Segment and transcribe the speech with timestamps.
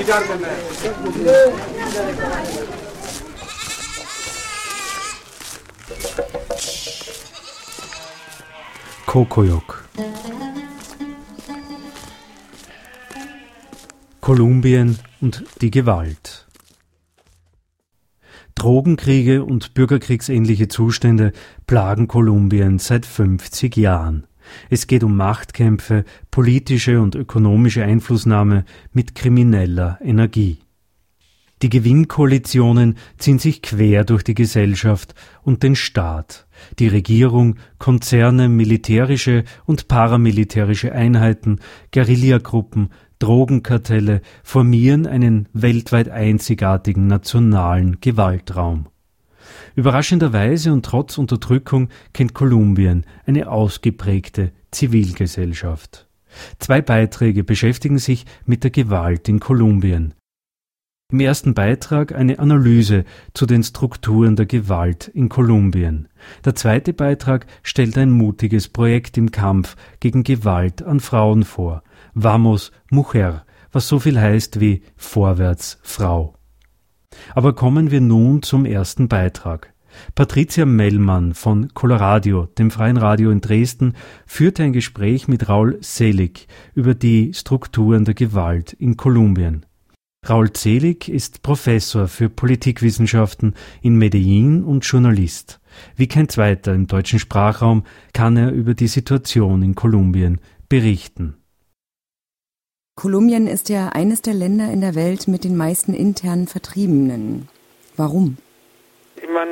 [0.00, 1.60] रिचार्ज करना है
[9.06, 9.60] 高校よ
[14.30, 16.46] Kolumbien und die Gewalt.
[18.54, 21.32] Drogenkriege und bürgerkriegsähnliche Zustände
[21.66, 24.28] plagen Kolumbien seit 50 Jahren.
[24.68, 30.58] Es geht um Machtkämpfe, politische und ökonomische Einflussnahme mit krimineller Energie.
[31.62, 36.46] Die Gewinnkoalitionen ziehen sich quer durch die Gesellschaft und den Staat.
[36.78, 41.58] Die Regierung, Konzerne, militärische und paramilitärische Einheiten,
[41.92, 48.86] Guerillagruppen, Drogenkartelle formieren einen weltweit einzigartigen nationalen Gewaltraum.
[49.76, 56.08] Überraschenderweise und trotz Unterdrückung kennt Kolumbien eine ausgeprägte Zivilgesellschaft.
[56.58, 60.14] Zwei Beiträge beschäftigen sich mit der Gewalt in Kolumbien.
[61.12, 66.08] Im ersten Beitrag eine Analyse zu den Strukturen der Gewalt in Kolumbien.
[66.44, 71.82] Der zweite Beitrag stellt ein mutiges Projekt im Kampf gegen Gewalt an Frauen vor.
[72.22, 76.34] Vamos Mujer, was so viel heißt wie Vorwärts Frau.
[77.34, 79.72] Aber kommen wir nun zum ersten Beitrag.
[80.14, 83.94] Patricia Mellmann von Coloradio, dem freien Radio in Dresden,
[84.26, 89.64] führte ein Gespräch mit Raul Selig über die Strukturen der Gewalt in Kolumbien.
[90.28, 95.58] Raul Selig ist Professor für Politikwissenschaften in Medellin und Journalist.
[95.96, 101.39] Wie kein zweiter im deutschen Sprachraum kann er über die Situation in Kolumbien berichten.
[103.00, 107.48] Kolumbien ist ja eines der Länder in der Welt mit den meisten internen Vertriebenen.
[107.96, 108.36] Warum?
[109.32, 109.48] Man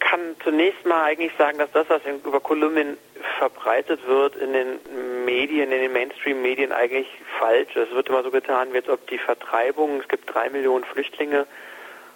[0.00, 2.98] kann zunächst mal eigentlich sagen, dass das, was über Kolumbien
[3.38, 7.08] verbreitet wird in den Medien, in den Mainstream-Medien eigentlich
[7.38, 7.88] falsch ist.
[7.88, 11.46] Es wird immer so getan, als ob die Vertreibung, es gibt drei Millionen Flüchtlinge,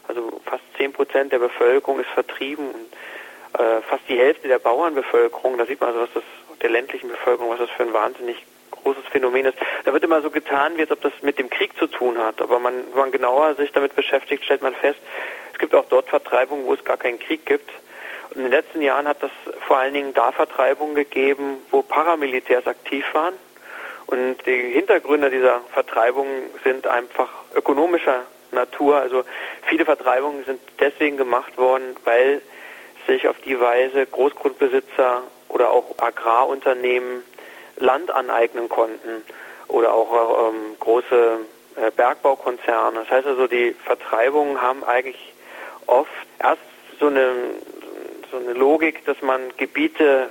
[0.07, 5.57] also fast zehn Prozent der Bevölkerung ist vertrieben und äh, fast die Hälfte der Bauernbevölkerung,
[5.57, 6.25] da sieht man also, was das,
[6.61, 8.37] der ländlichen Bevölkerung, was das für ein wahnsinnig
[8.83, 9.59] großes Phänomen ist.
[9.85, 12.41] Da wird immer so getan, wie als ob das mit dem Krieg zu tun hat.
[12.41, 14.99] Aber man, wenn man genauer sich damit beschäftigt, stellt man fest,
[15.53, 17.71] es gibt auch dort Vertreibungen, wo es gar keinen Krieg gibt.
[18.31, 19.31] Und in den letzten Jahren hat das
[19.67, 23.35] vor allen Dingen da Vertreibungen gegeben, wo Paramilitärs aktiv waren.
[24.07, 28.97] Und die Hintergründe dieser Vertreibungen sind einfach ökonomischer Natur.
[28.97, 29.25] Also
[29.67, 32.43] viele Vertreibungen sind deswegen gemacht worden, weil
[33.07, 37.25] sich auf die Weise Großgrundbesitzer oder auch Agrarunternehmen
[37.83, 39.23] Land aneignen konnten
[39.69, 41.39] oder auch ähm, große
[41.77, 43.01] äh, Bergbaukonzerne.
[43.01, 45.33] Das heißt also, die Vertreibungen haben eigentlich
[45.87, 46.63] oft erst
[47.01, 47.33] so eine,
[48.31, 50.31] so eine Logik, dass man Gebiete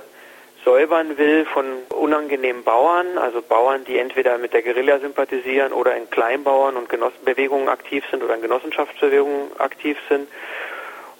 [0.64, 6.08] säubern will von unangenehmen Bauern, also Bauern, die entweder mit der Guerilla sympathisieren oder in
[6.08, 10.28] Kleinbauern und Genossenbewegungen aktiv sind oder in Genossenschaftsbewegungen aktiv sind.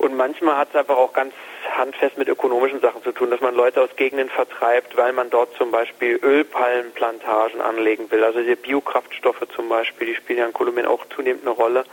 [0.03, 1.33] Und manchmal hat es einfach auch ganz
[1.77, 5.57] handfest mit ökonomischen Sachen zu tun, dass man Leute aus Gegenden vertreibt, weil man dort
[5.57, 8.25] zum Beispiel Ölpalmenplantagen anlegen will.
[8.25, 11.85] Also die Biokraftstoffe zum Beispiel, die spielen ja in Kolumbien auch zunehmend eine Rolle.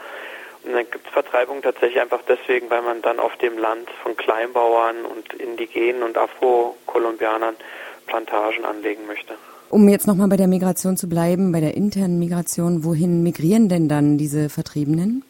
[0.63, 4.17] Und dann gibt es Vertreibungen tatsächlich einfach deswegen, weil man dann auf dem Land von
[4.17, 7.55] Kleinbauern und Indigenen und Afro-Kolumbianern
[8.07, 9.35] Plantagen anlegen möchte.
[9.69, 13.87] Um jetzt nochmal bei der Migration zu bleiben, bei der internen Migration, wohin migrieren denn
[13.87, 15.23] dann diese Vertriebenen?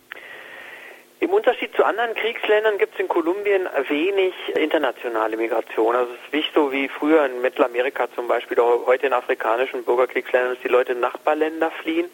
[1.22, 5.94] Im Unterschied zu anderen Kriegsländern gibt es in Kolumbien wenig internationale Migration.
[5.94, 9.84] Also es ist nicht so wie früher in Mittelamerika zum Beispiel oder heute in afrikanischen
[9.84, 12.10] Bürgerkriegsländern, dass die Leute in Nachbarländer fliehen,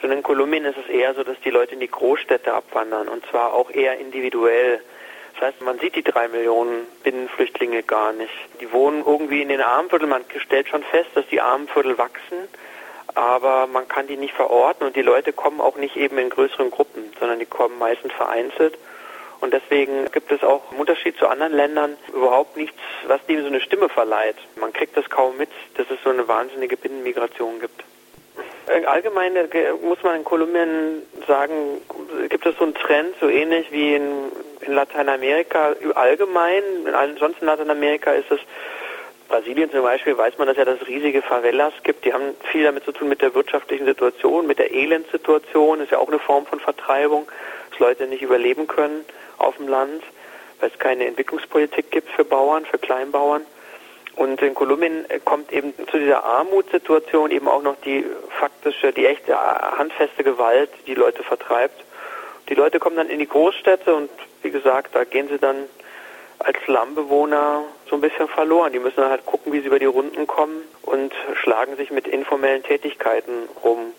[0.00, 3.26] sondern in Kolumbien ist es eher so, dass die Leute in die Großstädte abwandern und
[3.26, 4.80] zwar auch eher individuell.
[5.34, 8.32] Das heißt, man sieht die drei Millionen Binnenflüchtlinge gar nicht.
[8.60, 10.08] Die wohnen irgendwie in den Armenvierteln.
[10.08, 12.46] Man stellt schon fest, dass die Armenviertel wachsen
[13.16, 16.70] aber man kann die nicht verorten und die Leute kommen auch nicht eben in größeren
[16.70, 18.76] Gruppen, sondern die kommen meistens vereinzelt.
[19.40, 22.76] Und deswegen gibt es auch im Unterschied zu anderen Ländern überhaupt nichts,
[23.06, 24.36] was dem so eine Stimme verleiht.
[24.56, 27.84] Man kriegt das kaum mit, dass es so eine wahnsinnige Binnenmigration gibt.
[28.86, 29.32] Allgemein
[29.82, 31.80] muss man in Kolumbien sagen,
[32.28, 36.62] gibt es so einen Trend, so ähnlich wie in, in Lateinamerika allgemein.
[36.86, 38.40] In ansonsten Lateinamerika ist es
[39.28, 42.04] Brasilien zum Beispiel weiß man, dass ja das riesige Favelas gibt.
[42.04, 45.80] Die haben viel damit zu tun mit der wirtschaftlichen Situation, mit der Elendssituation.
[45.80, 47.26] Ist ja auch eine Form von Vertreibung,
[47.70, 49.04] dass Leute nicht überleben können
[49.38, 50.02] auf dem Land,
[50.60, 53.42] weil es keine Entwicklungspolitik gibt für Bauern, für Kleinbauern.
[54.14, 58.04] Und in Kolumbien kommt eben zu dieser Armutssituation eben auch noch die
[58.40, 61.84] faktische, die echte handfeste Gewalt, die Leute vertreibt.
[62.48, 64.08] Die Leute kommen dann in die Großstädte und
[64.42, 65.64] wie gesagt, da gehen sie dann
[66.38, 68.72] als Slumbewohner so ein bisschen verloren.
[68.72, 72.06] Die müssen dann halt gucken, wie sie über die Runden kommen und schlagen sich mit
[72.06, 73.92] informellen Tätigkeiten rum.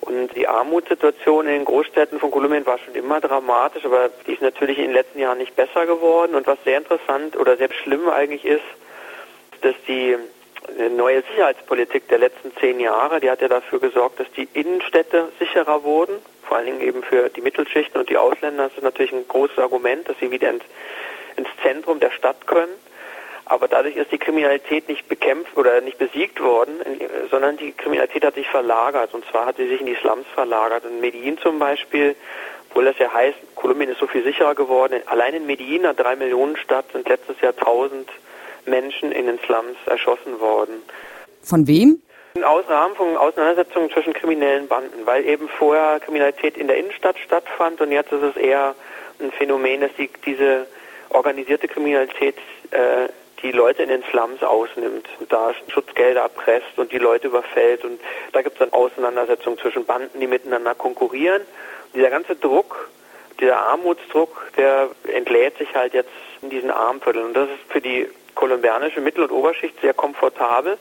[0.00, 4.42] Und die Armutssituation in den Großstädten von Kolumbien war schon immer dramatisch, aber die ist
[4.42, 6.34] natürlich in den letzten Jahren nicht besser geworden.
[6.34, 8.64] Und was sehr interessant oder sehr schlimm eigentlich ist,
[9.60, 10.16] dass die
[10.96, 15.82] neue Sicherheitspolitik der letzten zehn Jahre, die hat ja dafür gesorgt, dass die Innenstädte sicherer
[15.84, 18.64] wurden, vor allen Dingen eben für die Mittelschichten und die Ausländer.
[18.64, 20.64] Das ist natürlich ein großes Argument, dass sie wieder ins,
[21.36, 22.72] ins Zentrum der Stadt können.
[23.50, 26.74] Aber dadurch ist die Kriminalität nicht bekämpft oder nicht besiegt worden,
[27.32, 29.12] sondern die Kriminalität hat sich verlagert.
[29.12, 30.84] Und zwar hat sie sich in die Slums verlagert.
[30.84, 32.14] In Medellin zum Beispiel,
[32.68, 35.02] obwohl das ja heißt, Kolumbien ist so viel sicherer geworden.
[35.06, 38.08] Allein in Medellin, einer drei Millionen Stadt, sind letztes Jahr tausend
[38.66, 40.74] Menschen in den Slums erschossen worden.
[41.42, 42.00] Von wem?
[42.44, 47.80] Aus Rahmen von Auseinandersetzungen zwischen kriminellen Banden, weil eben vorher Kriminalität in der Innenstadt stattfand
[47.80, 48.76] und jetzt ist es eher
[49.18, 50.68] ein Phänomen, dass die, diese
[51.08, 52.36] organisierte Kriminalität
[52.70, 53.08] äh,
[53.42, 58.00] die Leute in den Slums ausnimmt da Schutzgelder erpresst und die Leute überfällt und
[58.32, 61.40] da gibt es dann Auseinandersetzungen zwischen Banden, die miteinander konkurrieren.
[61.40, 62.88] Und dieser ganze Druck,
[63.40, 66.10] dieser Armutsdruck, der entlädt sich halt jetzt
[66.42, 70.78] in diesen Armvierteln und das ist für die kolumbianische Mittel- und Oberschicht sehr komfortabel,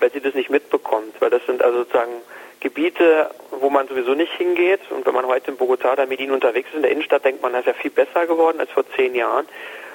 [0.00, 2.22] weil sie das nicht mitbekommt, weil das sind also sozusagen
[2.62, 4.80] Gebiete, wo man sowieso nicht hingeht.
[4.90, 7.52] Und wenn man heute in Bogotá oder Medellin unterwegs ist, in der Innenstadt, denkt man,
[7.52, 9.46] das ist ja viel besser geworden als vor zehn Jahren.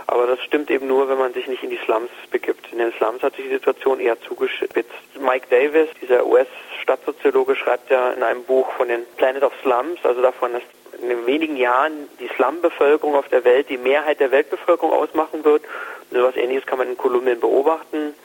[0.08, 2.72] Aber das stimmt eben nur, wenn man sich nicht in die Slums begibt.
[2.72, 4.90] In den Slums hat sich die Situation eher zugespitzt.
[5.20, 10.22] Mike Davis, dieser US-Stadtsoziologe, schreibt ja in einem Buch von den Planet of Slums, also
[10.22, 10.64] davon, dass
[11.02, 15.64] in wenigen Jahren die Slum-Bevölkerung auf der Welt die Mehrheit der Weltbevölkerung ausmachen wird.
[16.10, 18.16] So etwas Ähnliches kann man in Kolumbien beobachten.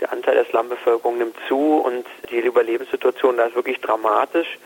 [0.00, 4.58] Der Anteil der Slum-Bevölkerung nimmt zu und die Überlebenssituation da ist wirklich dramatisch,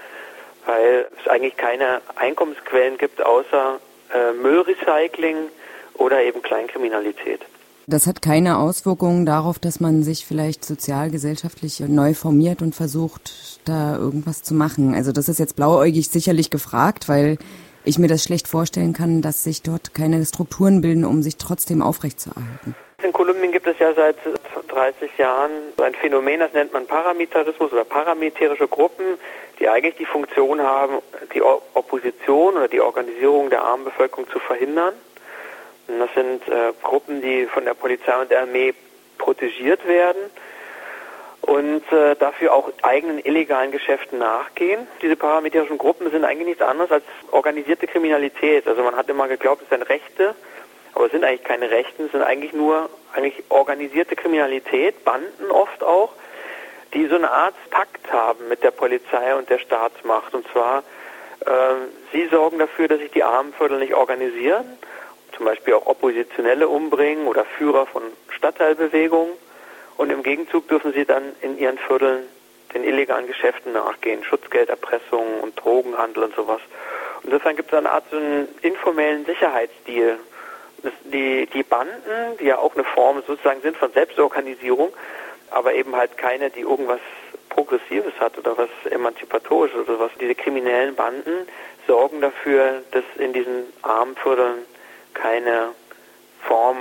[0.64, 3.80] weil es eigentlich keine Einkommensquellen gibt außer
[4.14, 5.50] äh, Müllrecycling
[5.94, 7.40] oder eben Kleinkriminalität.
[7.86, 13.60] Das hat keine Auswirkungen darauf, dass man sich vielleicht sozial, gesellschaftlich neu formiert und versucht,
[13.66, 14.94] da irgendwas zu machen.
[14.94, 17.36] Also das ist jetzt blauäugig sicherlich gefragt, weil
[17.84, 21.82] ich mir das schlecht vorstellen kann, dass sich dort keine Strukturen bilden, um sich trotzdem
[21.82, 22.74] aufrechtzuerhalten.
[23.02, 24.16] In Kolumbien gibt es ja seit
[24.68, 25.50] 30 Jahren
[25.82, 29.04] ein Phänomen, das nennt man Paramilitarismus oder paramilitärische Gruppen,
[29.60, 31.02] die eigentlich die Funktion haben,
[31.34, 34.94] die Opposition oder die Organisierung der armen Bevölkerung zu verhindern.
[35.88, 38.74] Und das sind äh, Gruppen, die von der Polizei und der Armee
[39.18, 40.30] protegiert werden
[41.42, 44.86] und äh, dafür auch eigenen illegalen Geschäften nachgehen.
[45.02, 48.66] Diese paramilitärischen Gruppen sind eigentlich nichts anderes als organisierte Kriminalität.
[48.66, 50.34] Also man hat immer geglaubt, es sind Rechte,
[50.94, 55.82] aber es sind eigentlich keine Rechten, es sind eigentlich nur eigentlich organisierte Kriminalität, Banden oft
[55.82, 56.12] auch,
[56.94, 60.34] die so eine Art Pakt haben mit der Polizei und der Staatsmacht.
[60.34, 60.82] Und zwar,
[61.44, 61.50] äh,
[62.12, 64.78] sie sorgen dafür, dass sich die Armenviertel nicht organisieren,
[65.36, 69.32] zum Beispiel auch Oppositionelle umbringen oder Führer von Stadtteilbewegungen
[69.96, 72.24] und im Gegenzug dürfen sie dann in ihren Vierteln
[72.74, 76.60] den illegalen Geschäften nachgehen, Schutzgelderpressung und Drogenhandel und sowas.
[77.22, 80.18] Insofern gibt es eine Art so einen informellen Sicherheitsstil.
[81.04, 84.92] Die, die Banden, die ja auch eine Form sozusagen sind von Selbstorganisierung,
[85.50, 87.00] aber eben halt keine, die irgendwas
[87.48, 90.10] Progressives hat oder was Emanzipatorisches oder was.
[90.20, 91.48] Diese kriminellen Banden
[91.86, 94.64] sorgen dafür, dass in diesen Armenvierteln
[95.14, 95.70] keine
[96.40, 96.76] Form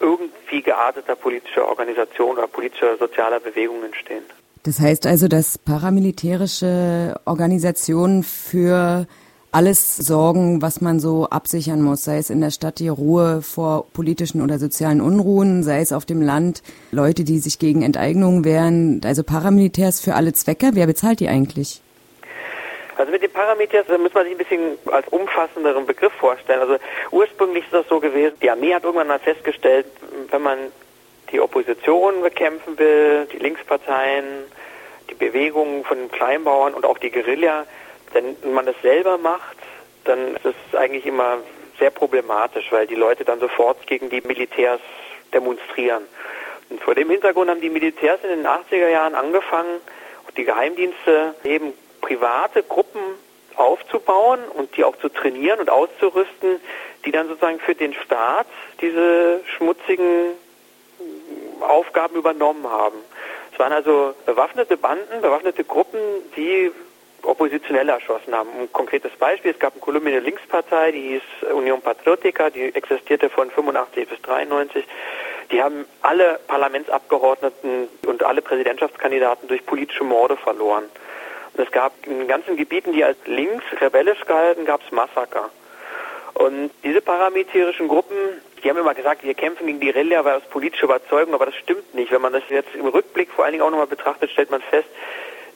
[0.00, 4.24] irgendwie gearteter politischer Organisation oder politischer sozialer Bewegung entstehen.
[4.64, 9.06] Das heißt also, dass paramilitärische Organisationen für
[9.52, 13.86] alles sorgen, was man so absichern muss, sei es in der Stadt die Ruhe vor
[13.92, 19.00] politischen oder sozialen Unruhen, sei es auf dem Land Leute, die sich gegen Enteignungen wehren,
[19.04, 20.70] also Paramilitärs für alle Zwecke.
[20.72, 21.82] Wer bezahlt die eigentlich?
[23.02, 26.60] Also mit den Parameters muss man sich ein bisschen als umfassenderen Begriff vorstellen.
[26.60, 26.76] Also
[27.10, 29.86] ursprünglich ist das so gewesen, die Armee hat irgendwann mal festgestellt,
[30.30, 30.70] wenn man
[31.32, 34.44] die Opposition bekämpfen will, die Linksparteien,
[35.10, 37.66] die Bewegungen von den Kleinbauern und auch die Guerilla,
[38.12, 39.56] wenn man das selber macht,
[40.04, 41.38] dann ist es eigentlich immer
[41.80, 44.80] sehr problematisch, weil die Leute dann sofort gegen die Militärs
[45.34, 46.04] demonstrieren.
[46.70, 49.80] Und vor dem Hintergrund haben die Militärs in den 80er Jahren angefangen,
[50.36, 53.00] die Geheimdienste eben private Gruppen
[53.56, 56.60] aufzubauen und die auch zu trainieren und auszurüsten,
[57.04, 58.46] die dann sozusagen für den Staat
[58.80, 60.32] diese schmutzigen
[61.60, 62.96] Aufgaben übernommen haben.
[63.52, 66.00] Es waren also bewaffnete Banden, bewaffnete Gruppen,
[66.36, 66.70] die
[67.22, 68.50] Oppositionelle erschossen haben.
[68.58, 73.30] Ein konkretes Beispiel, es gab in Kolumbien eine Linkspartei, die hieß Union Patriotica, die existierte
[73.30, 74.84] von 85 bis 93.
[75.52, 80.84] Die haben alle Parlamentsabgeordneten und alle Präsidentschaftskandidaten durch politische Morde verloren.
[81.54, 85.50] Und es gab in ganzen Gebieten, die als links rebellisch galten, gab es Massaker.
[86.34, 88.16] Und diese paramilitärischen Gruppen,
[88.62, 91.56] die haben immer gesagt, wir kämpfen gegen die Guerilla, aber aus politischer Überzeugung, aber das
[91.56, 92.10] stimmt nicht.
[92.10, 94.88] Wenn man das jetzt im Rückblick vor allen Dingen auch nochmal betrachtet, stellt man fest,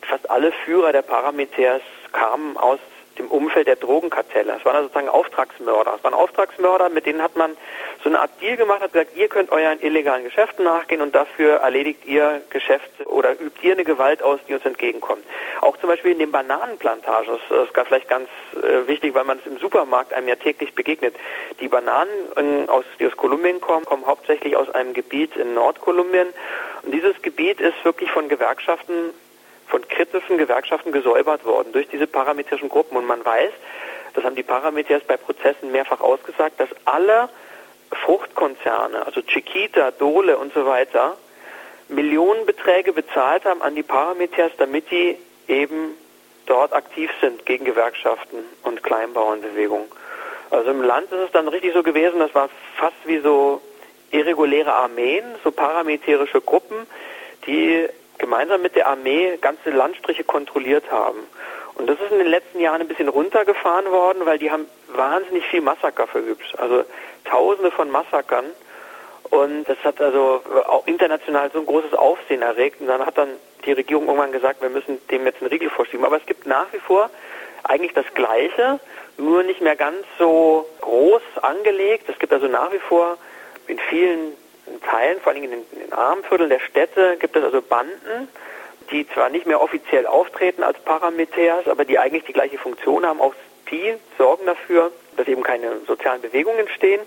[0.02, 2.78] fast alle Führer der Paramilitärs kamen aus
[3.18, 4.56] dem Umfeld der Drogenkartelle.
[4.58, 5.94] Es waren also sozusagen Auftragsmörder.
[5.96, 7.56] Es waren Auftragsmörder, mit denen hat man
[8.02, 11.56] so eine Art Deal gemacht, hat gesagt, ihr könnt euren illegalen Geschäften nachgehen und dafür
[11.56, 15.24] erledigt ihr Geschäfte oder übt ihr eine Gewalt aus, die uns entgegenkommt.
[15.60, 19.46] Auch zum Beispiel in den Bananenplantagen, das ist vielleicht ganz äh, wichtig, weil man es
[19.46, 21.14] im Supermarkt einem ja täglich begegnet.
[21.60, 26.28] Die Bananen, aus, die aus Kolumbien kommen, kommen hauptsächlich aus einem Gebiet in Nordkolumbien.
[26.82, 29.10] Und dieses Gebiet ist wirklich von Gewerkschaften
[29.66, 32.96] von kritischen Gewerkschaften gesäubert worden durch diese parametrischen Gruppen.
[32.96, 33.52] Und man weiß,
[34.14, 37.28] das haben die Parameters bei Prozessen mehrfach ausgesagt, dass alle
[37.90, 41.16] Fruchtkonzerne, also Chiquita, Dole und so weiter,
[41.88, 45.94] Millionenbeträge bezahlt haben an die Parameters, damit die eben
[46.46, 49.86] dort aktiv sind gegen Gewerkschaften und Kleinbauernbewegungen.
[50.50, 53.60] Also im Land ist es dann richtig so gewesen, das war fast wie so
[54.10, 56.86] irreguläre Armeen, so paramilitärische Gruppen,
[57.46, 61.18] die gemeinsam mit der Armee ganze Landstriche kontrolliert haben.
[61.74, 65.46] Und das ist in den letzten Jahren ein bisschen runtergefahren worden, weil die haben wahnsinnig
[65.46, 66.54] viel Massaker verübt.
[66.58, 66.84] Also
[67.24, 68.46] Tausende von Massakern.
[69.30, 72.80] Und das hat also auch international so ein großes Aufsehen erregt.
[72.80, 73.28] Und dann hat dann
[73.64, 76.06] die Regierung irgendwann gesagt, wir müssen dem jetzt einen Riegel vorschieben.
[76.06, 77.10] Aber es gibt nach wie vor
[77.64, 78.78] eigentlich das Gleiche,
[79.18, 82.08] nur nicht mehr ganz so groß angelegt.
[82.08, 83.18] Es gibt also nach wie vor
[83.66, 84.32] in vielen
[84.66, 88.28] in Teilen, vor allem in den, in den Armenvierteln der Städte, gibt es also Banden,
[88.90, 93.20] die zwar nicht mehr offiziell auftreten als Paramilitärs, aber die eigentlich die gleiche Funktion haben.
[93.20, 93.34] Auch
[93.70, 97.00] die sorgen dafür, dass eben keine sozialen Bewegungen entstehen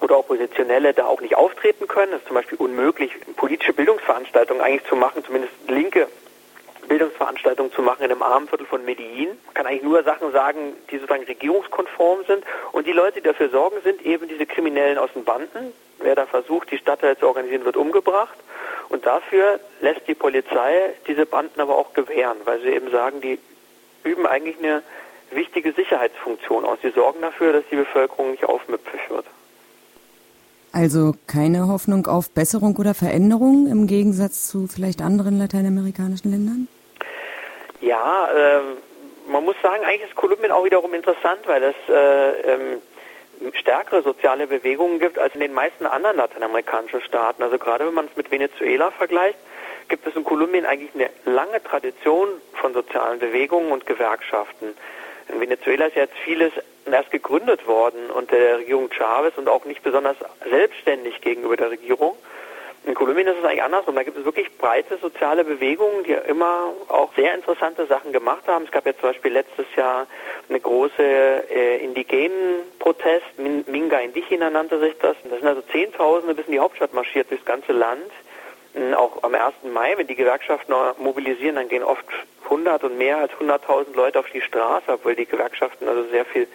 [0.00, 2.12] oder Oppositionelle da auch nicht auftreten können.
[2.12, 6.08] Es ist zum Beispiel unmöglich, politische Bildungsveranstaltungen eigentlich zu machen, zumindest linke
[6.88, 9.28] Bildungsveranstaltungen zu machen in einem Armenviertel von Medellin.
[9.46, 12.44] Man kann eigentlich nur Sachen sagen, die sozusagen regierungskonform sind.
[12.72, 15.72] Und die Leute, die dafür sorgen, sind eben diese Kriminellen aus den Banden.
[16.02, 18.36] Wer da versucht, die Stadtteile zu organisieren, wird umgebracht.
[18.88, 23.38] Und dafür lässt die Polizei diese Banden aber auch gewähren, weil sie eben sagen, die
[24.02, 24.82] üben eigentlich eine
[25.30, 26.78] wichtige Sicherheitsfunktion aus.
[26.82, 29.26] Sie sorgen dafür, dass die Bevölkerung nicht aufmüpfig wird.
[30.72, 36.68] Also keine Hoffnung auf Besserung oder Veränderung im Gegensatz zu vielleicht anderen lateinamerikanischen Ländern?
[37.80, 38.60] Ja, äh,
[39.30, 42.78] man muss sagen, eigentlich ist Kolumbien auch wiederum interessant, weil es äh, ähm,
[43.54, 47.42] stärkere soziale Bewegungen gibt als in den meisten anderen lateinamerikanischen Staaten.
[47.42, 49.38] Also gerade wenn man es mit Venezuela vergleicht,
[49.88, 54.74] gibt es in Kolumbien eigentlich eine lange Tradition von sozialen Bewegungen und Gewerkschaften.
[55.28, 56.52] In Venezuela ist jetzt vieles
[56.86, 60.16] erst gegründet worden unter der Regierung Chavez und auch nicht besonders
[60.48, 62.16] selbstständig gegenüber der Regierung.
[62.84, 63.94] In Kolumbien ist es eigentlich andersrum.
[63.94, 68.64] Da gibt es wirklich breite soziale Bewegungen, die immer auch sehr interessante Sachen gemacht haben.
[68.64, 70.06] Es gab ja zum Beispiel letztes Jahr
[70.48, 75.16] eine große äh, indigenen Protest, Minga Indigena nannte sich das.
[75.24, 78.10] Das sind also Zehntausende bis in die Hauptstadt marschiert durchs ganze Land.
[78.96, 79.54] Auch am 1.
[79.72, 82.04] Mai, wenn die Gewerkschaften mobilisieren, dann gehen oft
[82.44, 86.46] 100 und mehr als 100.000 Leute auf die Straße, obwohl die Gewerkschaften also sehr viel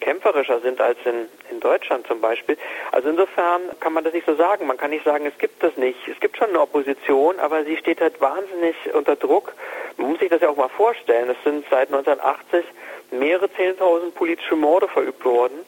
[0.00, 2.56] kämpferischer sind als in, in Deutschland zum Beispiel.
[2.92, 4.66] Also insofern kann man das nicht so sagen.
[4.66, 6.08] Man kann nicht sagen, es gibt das nicht.
[6.08, 9.52] Es gibt schon eine Opposition, aber sie steht halt wahnsinnig unter Druck.
[9.96, 11.30] Man muss sich das ja auch mal vorstellen.
[11.30, 12.64] Es sind seit 1980
[13.12, 15.58] mehrere Zehntausend politische Morde verübt worden.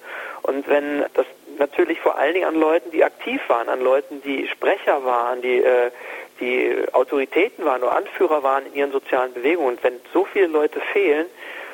[0.42, 1.26] Und wenn das
[1.58, 5.62] natürlich vor allen Dingen an Leuten, die aktiv waren, an Leuten, die Sprecher waren, die,
[5.62, 5.90] äh,
[6.40, 9.76] die Autoritäten waren oder Anführer waren in ihren sozialen Bewegungen.
[9.76, 11.26] Und wenn so viele Leute fehlen,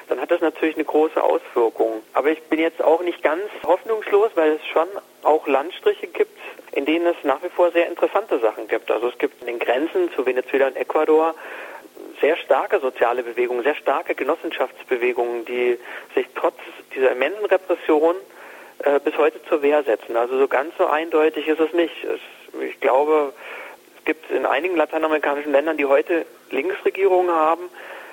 [0.08, 2.02] dann hat das natürlich eine große Auswirkung.
[2.14, 4.88] Aber ich bin jetzt auch nicht ganz hoffnungslos, weil es schon
[5.22, 6.38] auch Landstriche gibt,
[6.72, 8.90] in denen es nach wie vor sehr interessante Sachen gibt.
[8.90, 11.34] Also es gibt in den Grenzen zu Venezuela und Ecuador
[12.20, 15.78] sehr starke soziale Bewegungen, sehr starke Genossenschaftsbewegungen, die
[16.14, 16.56] sich trotz
[16.94, 18.16] dieser immensen Repression
[18.78, 20.16] äh, bis heute zur Wehr setzen.
[20.16, 22.04] Also so ganz so eindeutig ist es nicht.
[22.04, 22.20] Es,
[22.60, 23.32] ich glaube,
[23.98, 27.68] es gibt in einigen lateinamerikanischen Ländern, die heute Linksregierungen haben,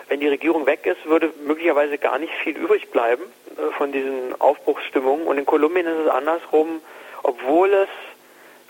[0.08, 3.24] wenn die Regierung weg ist, würde möglicherweise gar nicht viel übrig bleiben
[3.58, 5.28] äh, von diesen Aufbruchsstimmungen.
[5.28, 6.82] Und in Kolumbien ist es andersrum,
[7.24, 7.90] obwohl es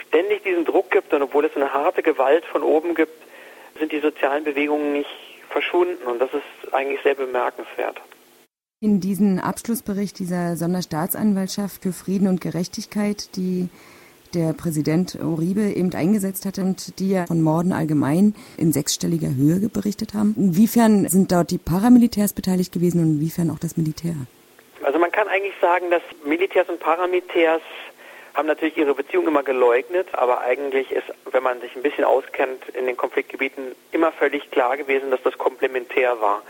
[0.08, 3.14] ständig diesen Druck gibt und obwohl es eine harte Gewalt von oben gibt,
[3.78, 5.10] sind die sozialen Bewegungen nicht
[5.50, 6.04] verschwunden.
[6.06, 8.00] Und das ist eigentlich sehr bemerkenswert.
[8.82, 13.70] In diesen Abschlussbericht dieser Sonderstaatsanwaltschaft für Frieden und Gerechtigkeit, die
[14.36, 19.70] der Präsident Uribe eben eingesetzt hat und die ja von Morden allgemein in sechsstelliger Höhe
[19.70, 20.36] berichtet haben.
[20.38, 24.16] Inwiefern sind dort die Paramilitärs beteiligt gewesen und inwiefern auch das Militär?
[24.84, 27.62] Also man kann eigentlich sagen, dass Militärs und Paramilitärs
[28.34, 32.68] haben natürlich ihre Beziehung immer geleugnet, aber eigentlich ist, wenn man sich ein bisschen auskennt
[32.74, 36.44] in den Konfliktgebieten, immer völlig klar gewesen, dass das komplementär war.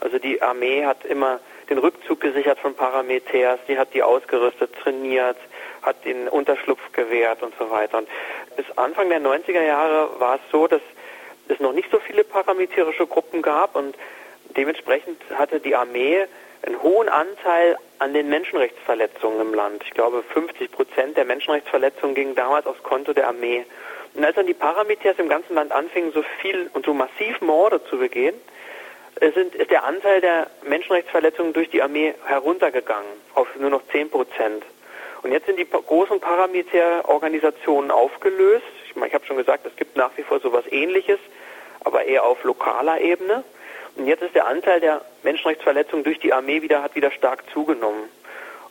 [0.00, 5.38] Also die Armee hat immer den Rückzug gesichert von Paramilitärs, die hat die ausgerüstet, trainiert,
[5.82, 7.98] hat den Unterschlupf gewährt und so weiter.
[7.98, 8.08] Und
[8.56, 10.80] bis Anfang der 90er Jahre war es so, dass
[11.48, 13.96] es noch nicht so viele paramilitärische Gruppen gab und
[14.56, 16.26] dementsprechend hatte die Armee
[16.64, 19.82] einen hohen Anteil an den Menschenrechtsverletzungen im Land.
[19.84, 23.64] Ich glaube, 50 Prozent der Menschenrechtsverletzungen gingen damals aufs Konto der Armee.
[24.14, 27.82] Und als dann die Paramilitärs im ganzen Land anfingen, so viel und so massiv Morde
[27.84, 28.34] zu begehen,
[29.34, 34.64] sind, ist der Anteil der Menschenrechtsverletzungen durch die Armee heruntergegangen auf nur noch 10 Prozent.
[35.22, 38.64] Und jetzt sind die großen Paramilitärorganisationen aufgelöst.
[38.86, 41.18] Ich, meine, ich habe schon gesagt, es gibt nach wie vor sowas ähnliches,
[41.84, 43.44] aber eher auf lokaler Ebene.
[43.96, 48.08] Und jetzt ist der Anteil der Menschenrechtsverletzungen durch die Armee wieder, hat wieder stark zugenommen.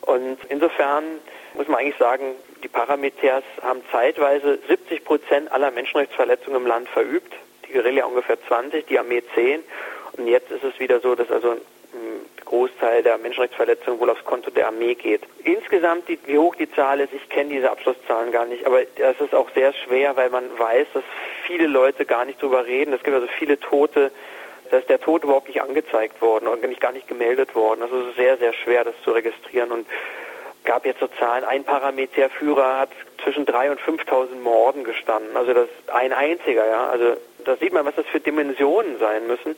[0.02, 1.04] Und insofern
[1.54, 7.32] muss man eigentlich sagen, die Paramilitärs haben zeitweise 70 Prozent aller Menschenrechtsverletzungen im Land verübt,
[7.66, 9.62] die Guerilla ungefähr 20, die Armee 10.
[10.18, 11.56] Und jetzt ist es wieder so, dass also
[12.44, 15.22] Großteil der Menschenrechtsverletzungen wohl aufs Konto der Armee geht.
[15.42, 19.18] Insgesamt, die, wie hoch die Zahl ist, ich kenne diese Abschlusszahlen gar nicht, aber das
[19.20, 21.02] ist auch sehr schwer, weil man weiß, dass
[21.46, 22.92] viele Leute gar nicht drüber reden.
[22.92, 24.10] Es gibt also viele Tote,
[24.70, 27.82] da ist der Tod überhaupt nicht angezeigt worden und nicht gar nicht gemeldet worden.
[27.82, 29.86] Es ist sehr, sehr schwer, das zu registrieren und
[30.64, 31.44] gab jetzt so Zahlen.
[31.44, 32.90] Ein Paramilitärführer hat
[33.22, 35.36] zwischen 3.000 und 5.000 Morden gestanden.
[35.36, 36.88] Also das ein einziger, ja.
[36.88, 39.56] Also da sieht man, was das für Dimensionen sein müssen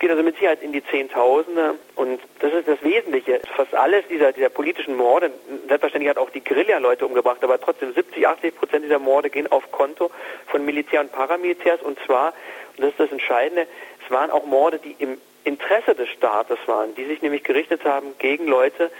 [0.00, 3.40] geht also mit Sicherheit in die Zehntausende und das ist das Wesentliche.
[3.54, 5.30] Fast alles dieser, dieser politischen Morde,
[5.68, 9.70] selbstverständlich hat auch die Guerilla-Leute umgebracht, aber trotzdem 70, 80 Prozent dieser Morde gehen auf
[9.70, 10.10] Konto
[10.46, 12.32] von Militär und Paramilitärs und zwar,
[12.76, 13.66] und das ist das Entscheidende,
[14.04, 18.14] es waren auch Morde, die im Interesse des Staates waren, die sich nämlich gerichtet haben
[18.18, 18.90] gegen Leute,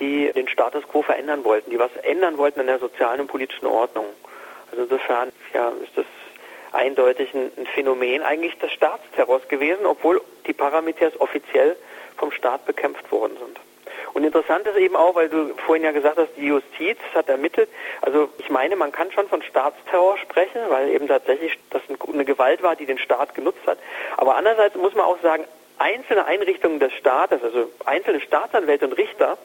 [0.00, 3.66] die den Status quo verändern wollten, die was ändern wollten an der sozialen und politischen
[3.66, 4.06] Ordnung.
[4.70, 6.04] Also insofern ja, ist das
[6.72, 11.76] eindeutig ein, Phänomen eigentlich des Staatsterrors gewesen, obwohl die Paramilitärs offiziell
[12.16, 13.58] vom Staat bekämpft worden sind.
[14.14, 17.68] Und interessant ist eben auch, weil du vorhin ja gesagt hast, die Justiz hat ermittelt.
[18.00, 22.62] Also ich meine, man kann schon von Staatsterror sprechen, weil eben tatsächlich das eine Gewalt
[22.62, 23.78] war, die den Staat genutzt hat.
[24.16, 25.44] Aber andererseits muss man auch sagen,
[25.78, 29.36] einzelne Einrichtungen des Staates, also einzelne Staatsanwälte und Richter,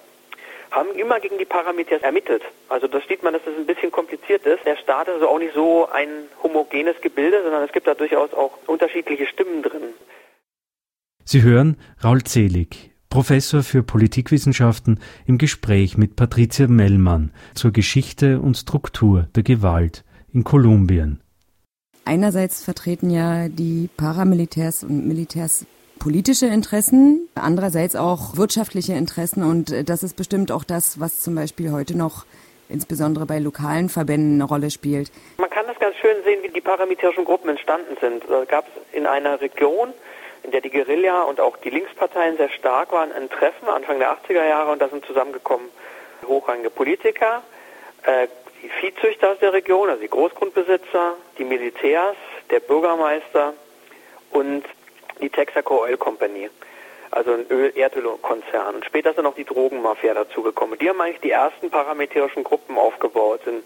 [0.72, 2.44] haben immer gegen die Paramilitärs ermittelt.
[2.70, 4.66] Also da sieht man, dass das ein bisschen kompliziert ist.
[4.66, 6.08] Der Staat ist also auch nicht so ein
[6.42, 9.94] homogenes Gebilde, sondern es gibt da durchaus auch unterschiedliche Stimmen drin.
[11.26, 18.56] Sie hören Raul Zelig, Professor für Politikwissenschaften, im Gespräch mit Patricia Mellmann zur Geschichte und
[18.56, 20.04] Struktur der Gewalt
[20.34, 21.22] in Kolumbien.
[22.06, 25.66] Einerseits vertreten ja die Paramilitärs und Militärs
[26.02, 31.36] politische Interessen, andererseits auch wirtschaftliche Interessen und äh, das ist bestimmt auch das, was zum
[31.36, 32.26] Beispiel heute noch
[32.70, 35.12] insbesondere bei lokalen Verbänden eine Rolle spielt.
[35.38, 38.24] Man kann das ganz schön sehen, wie die paramilitärischen Gruppen entstanden sind.
[38.28, 39.94] Da gab es in einer Region,
[40.42, 44.12] in der die Guerilla und auch die Linksparteien sehr stark waren, ein Treffen Anfang der
[44.12, 45.68] 80er Jahre und da sind zusammengekommen
[46.28, 47.44] hochrangige Politiker,
[48.04, 48.28] äh,
[48.64, 52.16] die Viehzüchter aus der Region, also die Großgrundbesitzer, die Militärs,
[52.50, 53.54] der Bürgermeister
[54.32, 54.64] und
[55.20, 56.50] die Texaco Oil Company,
[57.12, 58.76] also ein Öl Erdölkonzern.
[58.76, 60.80] Und später ist dann noch die Drogenmafia dazugekommen.
[60.80, 63.64] Die haben eigentlich die ersten paramilitärischen Gruppen aufgebaut, in,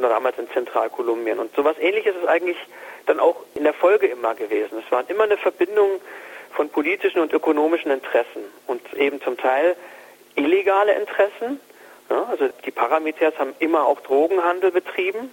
[0.00, 1.38] damals in Zentralkolumbien.
[1.38, 2.58] Und sowas ähnliches ist eigentlich
[3.06, 4.82] dann auch in der Folge immer gewesen.
[4.84, 6.00] Es war immer eine Verbindung
[6.52, 9.76] von politischen und ökonomischen Interessen und eben zum Teil
[10.34, 11.60] illegale Interessen.
[12.08, 15.30] Ja, also die Paramilitärs haben immer auch Drogenhandel betrieben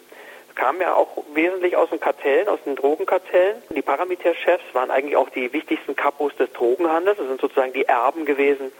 [0.56, 3.62] kam ja auch wesentlich aus den Kartellen, aus den Drogenkartellen.
[3.70, 7.18] Die Paramilitärchefs waren eigentlich auch die wichtigsten Kapos des Drogenhandels.
[7.18, 8.72] Das sind sozusagen die Erben gewesen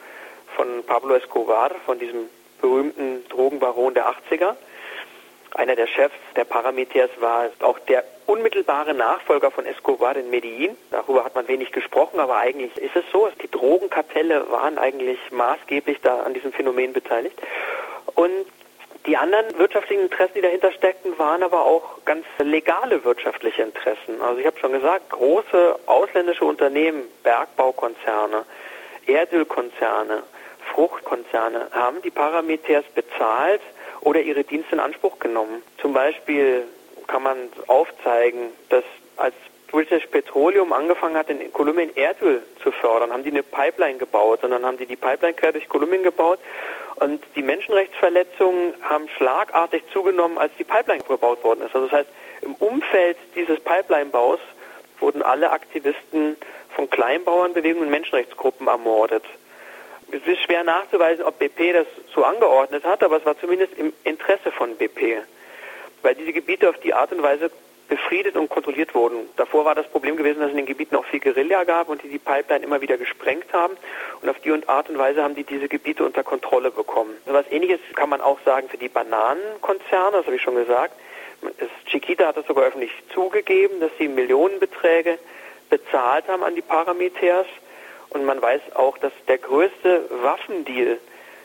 [0.56, 2.30] von Pablo Escobar, von diesem
[2.62, 4.56] berühmten Drogenbaron der 80er.
[5.56, 10.76] Einer der Chefs der Paramilitärs war auch der unmittelbare Nachfolger von Escobar in Medellin.
[10.90, 16.00] Darüber hat man wenig gesprochen, aber eigentlich ist es so, die Drogenkartelle waren eigentlich maßgeblich
[16.02, 17.40] da an diesem Phänomen beteiligt.
[18.16, 18.46] Und
[19.06, 24.22] die anderen wirtschaftlichen Interessen, die dahinter steckten, waren aber auch ganz legale wirtschaftliche Interessen.
[24.22, 28.46] Also ich habe schon gesagt, große ausländische Unternehmen, Bergbaukonzerne,
[29.06, 30.24] Erdölkonzerne,
[30.74, 33.62] Fruchtkonzerne haben die Paramilitärs bezahlt
[34.02, 35.62] oder ihre Dienste in Anspruch genommen.
[35.80, 36.64] Zum Beispiel
[37.08, 37.38] kann man
[37.68, 38.86] aufzeigen, dass
[39.18, 39.36] als
[39.68, 44.52] British Petroleum angefangen hat, in Kolumbien Erdöl zu fördern, haben die eine Pipeline gebaut und
[44.52, 46.40] dann haben die die Pipeline quer durch Kolumbien gebaut
[47.04, 51.76] und die Menschenrechtsverletzungen haben schlagartig zugenommen, als die Pipeline gebaut worden ist.
[51.76, 52.10] Also das heißt,
[52.42, 54.40] im Umfeld dieses Pipeline-Baus
[55.00, 56.38] wurden alle Aktivisten
[56.74, 59.24] von Kleinbauernbewegungen und Menschenrechtsgruppen ermordet.
[60.12, 63.92] Es ist schwer nachzuweisen, ob BP das so angeordnet hat, aber es war zumindest im
[64.06, 65.18] Interesse von BP,
[66.04, 67.52] weil diese Gebiete auf die Art und Weise
[67.94, 69.30] befriedet und kontrolliert wurden.
[69.36, 72.02] Davor war das Problem gewesen, dass es in den Gebieten auch viel Guerilla gab und
[72.02, 73.78] die die Pipeline immer wieder gesprengt haben.
[74.20, 77.16] Und auf die Art und Weise haben die diese Gebiete unter Kontrolle bekommen.
[77.28, 80.94] So was ähnliches kann man auch sagen für die Bananenkonzerne, das habe ich schon gesagt.
[81.86, 85.20] Chiquita hat das sogar öffentlich zugegeben, dass sie Millionenbeträge
[85.70, 87.46] bezahlt haben an die Paramilitärs.
[88.10, 90.98] Und man weiß auch, dass der größte Waffendeal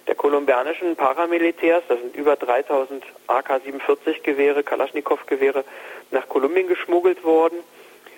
[0.09, 5.65] der kolumbianischen Paramilitärs, das sind über 3000 AK-47-Gewehre, Kalaschnikow-Gewehre,
[6.11, 7.59] nach Kolumbien geschmuggelt worden.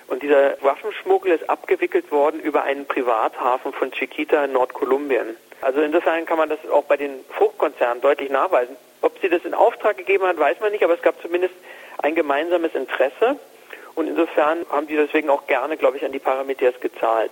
[0.09, 5.37] Und dieser Waffenschmuggel ist abgewickelt worden über einen Privathafen von Chiquita in Nordkolumbien.
[5.61, 8.77] Also insofern kann man das auch bei den Fruchtkonzernen deutlich nachweisen.
[9.03, 11.55] Ob sie das in Auftrag gegeben hat, weiß man nicht, aber es gab zumindest
[11.99, 13.39] ein gemeinsames Interesse.
[13.95, 17.31] Und insofern haben die deswegen auch gerne, glaube ich, an die Paramilitärs gezahlt.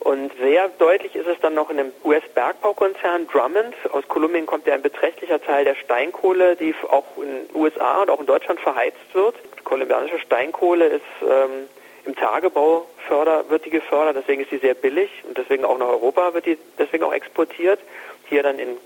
[0.00, 3.74] Und sehr deutlich ist es dann noch in dem US-Bergbaukonzern Drummond.
[3.92, 8.10] Aus Kolumbien kommt ja ein beträchtlicher Teil der Steinkohle, die auch in den USA und
[8.10, 9.34] auch in Deutschland verheizt wird.
[9.58, 11.68] Die kolumbianische Steinkohle ist ähm,
[12.06, 15.88] im Tagebau förder, wird die gefördert, deswegen ist sie sehr billig und deswegen auch nach
[15.88, 17.78] Europa wird die deswegen auch exportiert,
[18.26, 18.78] hier dann in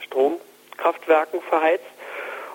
[0.00, 1.84] Stromkraftwerken verheizt.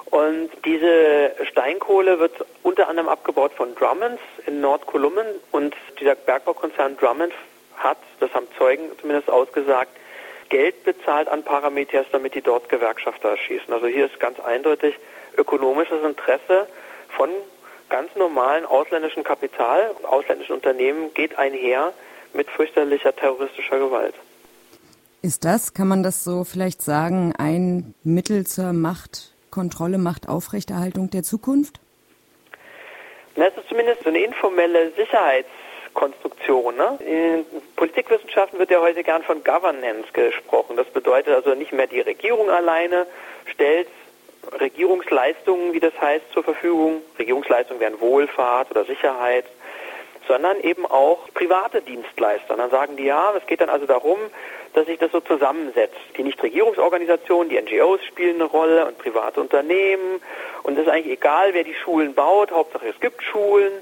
[0.06, 7.34] Und diese Steinkohle wird unter anderem abgebaut von Drummonds in Nordkolumbien und dieser Bergbaukonzern Drummond
[7.78, 9.92] hat, das haben Zeugen zumindest ausgesagt,
[10.50, 13.74] Geld bezahlt an Paramilitars, damit die dort Gewerkschafter erschießen.
[13.74, 14.96] Also hier ist ganz eindeutig
[15.36, 16.68] ökonomisches Interesse
[17.10, 17.30] von
[17.90, 21.94] ganz normalen ausländischen Kapital, ausländischen Unternehmen geht einher
[22.34, 24.14] mit fürchterlicher terroristischer Gewalt.
[25.22, 31.80] Ist das, kann man das so vielleicht sagen, ein Mittel zur Machtkontrolle, Machtaufrechterhaltung der Zukunft?
[33.36, 35.67] Das ist zumindest eine informelle Sicherheits-
[35.98, 36.78] Konstruktion.
[36.78, 37.00] Ne?
[37.00, 40.78] In Politikwissenschaften wird ja heute gern von Governance gesprochen.
[40.78, 43.08] Das bedeutet also nicht mehr die Regierung alleine
[43.48, 43.88] stellt
[44.62, 47.02] Regierungsleistungen, wie das heißt, zur Verfügung.
[47.18, 49.46] Regierungsleistungen wären Wohlfahrt oder Sicherheit,
[50.28, 52.52] sondern eben auch private Dienstleister.
[52.54, 54.20] Und dann sagen die, ja, es geht dann also darum,
[54.74, 55.98] dass sich das so zusammensetzt.
[56.16, 60.22] Die Nichtregierungsorganisationen, die NGOs spielen eine Rolle und private Unternehmen.
[60.62, 63.74] Und es ist eigentlich egal, wer die Schulen baut, Hauptsache es gibt Schulen.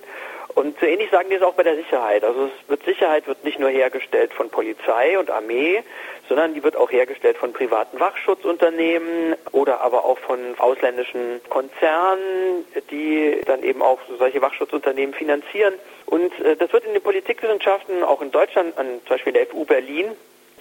[0.55, 2.23] Und so ähnlich sagen die es auch bei der Sicherheit.
[2.23, 5.83] Also es wird Sicherheit wird nicht nur hergestellt von Polizei und Armee,
[6.29, 13.41] sondern die wird auch hergestellt von privaten Wachschutzunternehmen oder aber auch von ausländischen Konzernen, die
[13.45, 15.73] dann eben auch solche Wachschutzunternehmen finanzieren.
[16.05, 19.65] Und äh, das wird in den Politikwissenschaften, auch in Deutschland, an zum Beispiel der FU
[19.65, 20.11] Berlin,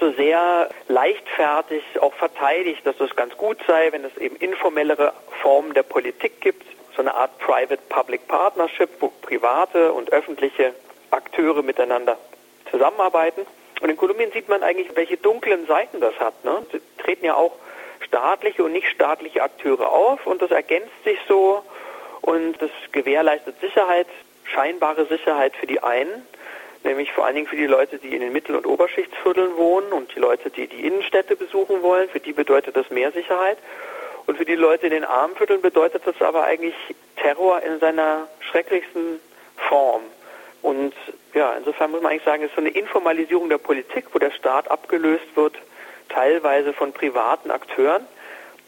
[0.00, 5.72] so sehr leichtfertig auch verteidigt, dass es ganz gut sei, wenn es eben informellere Formen
[5.72, 10.74] der Politik gibt, so eine Art Private-Public Partnership, wo private und öffentliche
[11.10, 12.18] Akteure miteinander
[12.70, 13.46] zusammenarbeiten.
[13.80, 16.44] Und in Kolumbien sieht man eigentlich, welche dunklen Seiten das hat.
[16.44, 16.64] Ne?
[16.72, 17.52] Sie treten ja auch
[18.00, 21.64] staatliche und nicht staatliche Akteure auf und das ergänzt sich so
[22.20, 24.06] und das gewährleistet Sicherheit,
[24.44, 26.26] scheinbare Sicherheit für die einen,
[26.84, 30.14] nämlich vor allen Dingen für die Leute, die in den Mittel- und Oberschichtsvierteln wohnen und
[30.14, 33.58] die Leute, die die Innenstädte besuchen wollen, für die bedeutet das mehr Sicherheit.
[34.26, 36.74] Und für die Leute in den Armenvierteln bedeutet das aber eigentlich
[37.16, 39.20] Terror in seiner schrecklichsten
[39.68, 40.02] Form.
[40.62, 40.94] Und
[41.34, 44.30] ja, insofern muss man eigentlich sagen, es ist so eine Informalisierung der Politik, wo der
[44.30, 45.54] Staat abgelöst wird,
[46.08, 48.04] teilweise von privaten Akteuren.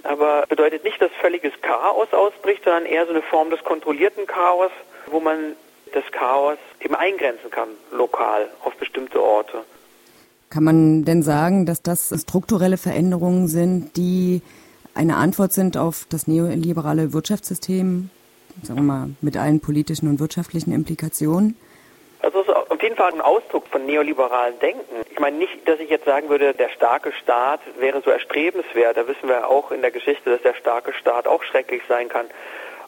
[0.02, 4.70] Aber bedeutet nicht, dass völliges Chaos ausbricht, sondern eher so eine Form des kontrollierten Chaos,
[5.06, 5.56] wo man
[5.92, 9.64] das Chaos eben eingrenzen kann, lokal, auf bestimmte Orte.
[10.50, 14.42] Kann man denn sagen, dass das strukturelle Veränderungen sind, die
[14.96, 18.10] eine Antwort sind auf das neoliberale Wirtschaftssystem,
[18.62, 21.56] sagen wir mal, mit allen politischen und wirtschaftlichen Implikationen?
[22.20, 25.04] Also es ist auf jeden Fall ein Ausdruck von neoliberalen Denken.
[25.10, 28.96] Ich meine nicht, dass ich jetzt sagen würde, der starke Staat wäre so erstrebenswert.
[28.96, 32.26] Da wissen wir auch in der Geschichte, dass der starke Staat auch schrecklich sein kann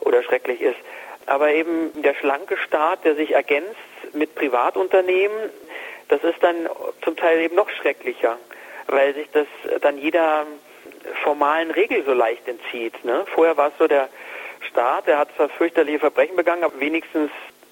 [0.01, 0.79] oder schrecklich ist.
[1.27, 3.77] Aber eben der schlanke Staat, der sich ergänzt
[4.15, 5.51] mit Privatunternehmen,
[6.09, 6.57] das ist dann
[7.05, 8.39] zum Teil eben noch schrecklicher,
[8.87, 9.47] weil sich das
[9.83, 10.47] dann jeder
[11.23, 13.05] formalen Regel so leicht entzieht.
[13.05, 13.25] Ne?
[13.35, 14.09] Vorher war es so, der
[14.69, 17.31] Staat, der hat zwar fürchterliche Verbrechen begangen, aber wenigstens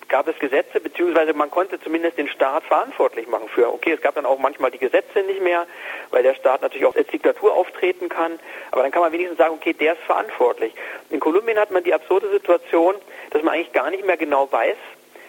[0.08, 3.72] gab es Gesetze, beziehungsweise man konnte zumindest den Staat verantwortlich machen für.
[3.72, 5.66] Okay, es gab dann auch manchmal die Gesetze nicht mehr,
[6.10, 8.38] weil der Staat natürlich auch als Diktatur auftreten kann.
[8.70, 10.72] Aber dann kann man wenigstens sagen, okay, der ist verantwortlich.
[11.10, 12.94] In Kolumbien hat man die absurde Situation,
[13.30, 14.76] dass man eigentlich gar nicht mehr genau weiß,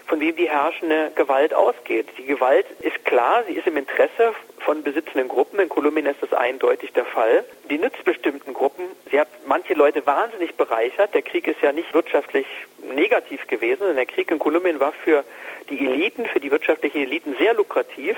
[0.05, 2.07] von wem die herrschende Gewalt ausgeht.
[2.17, 5.59] Die Gewalt ist klar, sie ist im Interesse von besitzenden Gruppen.
[5.59, 7.45] In Kolumbien ist das eindeutig der Fall.
[7.69, 8.85] Die nützt bestimmten Gruppen.
[9.11, 11.13] Sie hat manche Leute wahnsinnig bereichert.
[11.13, 12.45] Der Krieg ist ja nicht wirtschaftlich
[12.93, 15.23] negativ gewesen, sondern der Krieg in Kolumbien war für
[15.69, 18.17] die Eliten, für die wirtschaftlichen Eliten sehr lukrativ.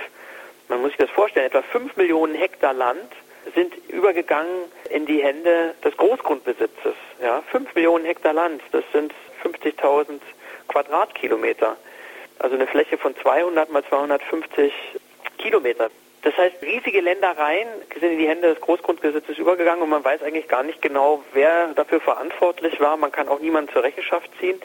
[0.68, 3.12] Man muss sich das vorstellen, etwa fünf Millionen Hektar Land
[3.56, 6.94] sind übergegangen in die Hände des Großgrundbesitzes.
[7.22, 10.20] Ja, fünf Millionen Hektar Land, das sind 50.000
[10.68, 11.78] Quadratkilometer.
[12.38, 14.72] Also eine Fläche von 200 mal 250
[15.38, 15.90] Kilometer.
[16.22, 20.50] Das heißt, riesige Ländereien sind in die Hände des Großgrundbesitzes übergegangen und man weiß eigentlich
[20.50, 22.98] gar nicht genau, wer dafür verantwortlich war.
[22.98, 24.60] Man kann auch niemanden zur Rechenschaft ziehen.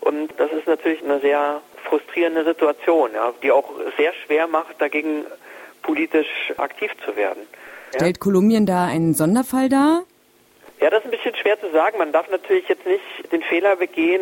[0.00, 5.24] Und das ist natürlich eine sehr frustrierende Situation, ja, die auch sehr schwer macht, dagegen
[5.82, 7.46] politisch aktiv zu werden.
[7.92, 8.00] Ja.
[8.00, 10.02] Stellt Kolumbien da einen Sonderfall dar?
[10.80, 11.98] Ja, das ist ein bisschen schwer zu sagen.
[11.98, 14.20] Man darf natürlich jetzt nicht den Fehler begehen,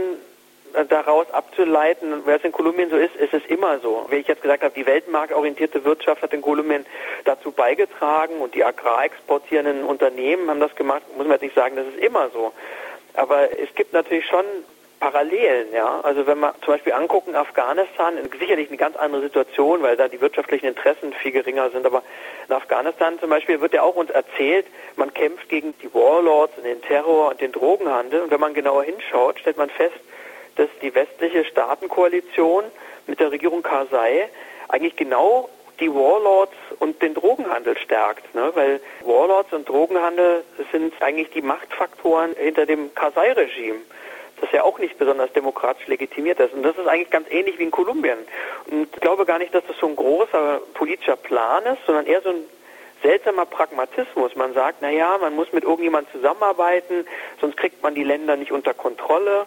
[0.88, 4.06] daraus abzuleiten, wer es in Kolumbien so ist, ist es immer so.
[4.10, 6.84] Wie ich jetzt gesagt habe, die weltmarktorientierte Wirtschaft hat in Kolumbien
[7.24, 11.86] dazu beigetragen und die agrarexportierenden Unternehmen haben das gemacht, muss man jetzt nicht sagen, das
[11.86, 12.52] ist immer so.
[13.14, 14.44] Aber es gibt natürlich schon
[15.00, 16.00] Parallelen, ja.
[16.02, 20.20] Also wenn wir zum Beispiel angucken, Afghanistan, sicherlich eine ganz andere Situation, weil da die
[20.20, 22.02] wirtschaftlichen Interessen viel geringer sind, aber
[22.48, 26.64] in Afghanistan zum Beispiel wird ja auch uns erzählt, man kämpft gegen die Warlords und
[26.64, 28.22] den Terror und den Drogenhandel.
[28.22, 29.96] Und wenn man genauer hinschaut, stellt man fest,
[30.56, 32.64] dass die westliche Staatenkoalition
[33.06, 34.28] mit der Regierung Karzai
[34.68, 35.48] eigentlich genau
[35.80, 38.52] die Warlords und den Drogenhandel stärkt, ne?
[38.54, 43.80] weil Warlords und Drogenhandel sind eigentlich die Machtfaktoren hinter dem Karzai-Regime,
[44.40, 46.54] das ja auch nicht besonders demokratisch legitimiert ist.
[46.54, 48.18] Und das ist eigentlich ganz ähnlich wie in Kolumbien.
[48.70, 52.22] Und ich glaube gar nicht, dass das so ein großer politischer Plan ist, sondern eher
[52.22, 52.44] so ein
[53.02, 54.34] seltsamer Pragmatismus.
[54.34, 57.06] Man sagt, na ja, man muss mit irgendjemandem zusammenarbeiten,
[57.40, 59.46] sonst kriegt man die Länder nicht unter Kontrolle.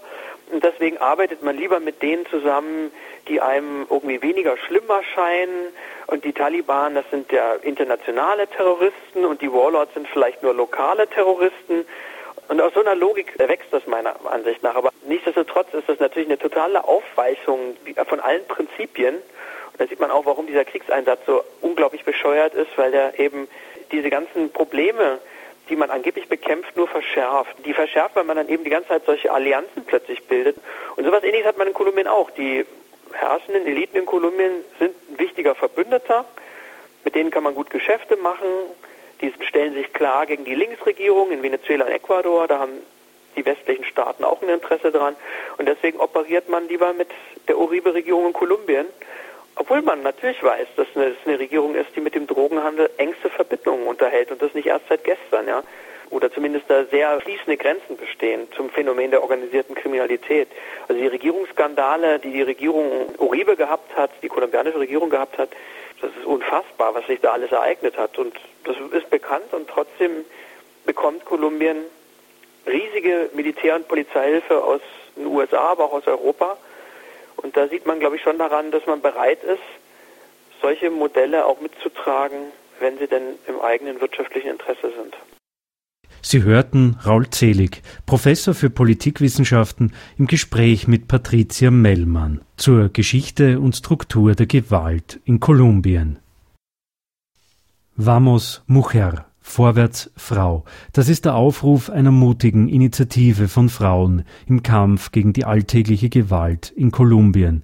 [0.51, 2.91] Und deswegen arbeitet man lieber mit denen zusammen,
[3.27, 5.73] die einem irgendwie weniger schlimm erscheinen.
[6.07, 11.07] Und die Taliban, das sind ja internationale Terroristen und die Warlords sind vielleicht nur lokale
[11.07, 11.85] Terroristen.
[12.47, 14.75] Und aus so einer Logik wächst das meiner Ansicht nach.
[14.75, 17.75] Aber nichtsdestotrotz ist das natürlich eine totale Aufweichung
[18.07, 19.15] von allen Prinzipien.
[19.15, 23.49] Und da sieht man auch, warum dieser Kriegseinsatz so unglaublich bescheuert ist, weil der eben
[23.91, 25.19] diese ganzen Probleme,
[25.69, 27.55] die man angeblich bekämpft, nur verschärft.
[27.65, 30.57] Die verschärft, weil man dann eben die ganze Zeit solche Allianzen plötzlich bildet.
[30.95, 32.29] Und sowas ähnliches hat man in Kolumbien auch.
[32.31, 32.65] Die
[33.13, 36.25] herrschenden Eliten in Kolumbien sind ein wichtiger Verbündeter.
[37.03, 38.47] Mit denen kann man gut Geschäfte machen.
[39.21, 42.47] Die stellen sich klar gegen die Linksregierung in Venezuela und Ecuador.
[42.47, 42.73] Da haben
[43.35, 45.15] die westlichen Staaten auch ein Interesse dran.
[45.57, 47.07] Und deswegen operiert man lieber mit
[47.47, 48.85] der Uribe-Regierung in Kolumbien
[49.57, 53.87] obwohl man natürlich weiß, dass es eine Regierung ist, die mit dem Drogenhandel engste Verbindungen
[53.87, 55.63] unterhält und das nicht erst seit gestern, ja.
[56.09, 60.47] Oder zumindest da sehr fließende Grenzen bestehen zum Phänomen der organisierten Kriminalität.
[60.87, 65.49] Also die Regierungsskandale, die die Regierung Uribe gehabt hat, die kolumbianische Regierung gehabt hat,
[65.99, 68.17] das ist unfassbar, was sich da alles ereignet hat.
[68.17, 70.23] Und das ist bekannt und trotzdem
[70.85, 71.77] bekommt Kolumbien
[72.65, 74.81] riesige Militär- und Polizeihilfe aus
[75.15, 76.57] den USA, aber auch aus Europa.
[77.37, 79.63] Und da sieht man, glaube ich, schon daran, dass man bereit ist,
[80.61, 82.37] solche Modelle auch mitzutragen,
[82.79, 85.15] wenn sie denn im eigenen wirtschaftlichen Interesse sind.
[86.21, 93.75] Sie hörten Raul Zelig, Professor für Politikwissenschaften, im Gespräch mit Patricia Mellmann zur Geschichte und
[93.75, 96.19] Struktur der Gewalt in Kolumbien.
[97.95, 100.65] Vamos Mujer Vorwärts Frau.
[100.91, 106.69] Das ist der Aufruf einer mutigen Initiative von Frauen im Kampf gegen die alltägliche Gewalt
[106.75, 107.63] in Kolumbien.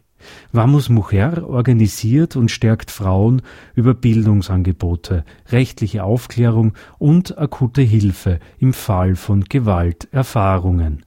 [0.54, 3.42] Vamos Mujer organisiert und stärkt Frauen
[3.76, 11.04] über Bildungsangebote, rechtliche Aufklärung und akute Hilfe im Fall von Gewalterfahrungen.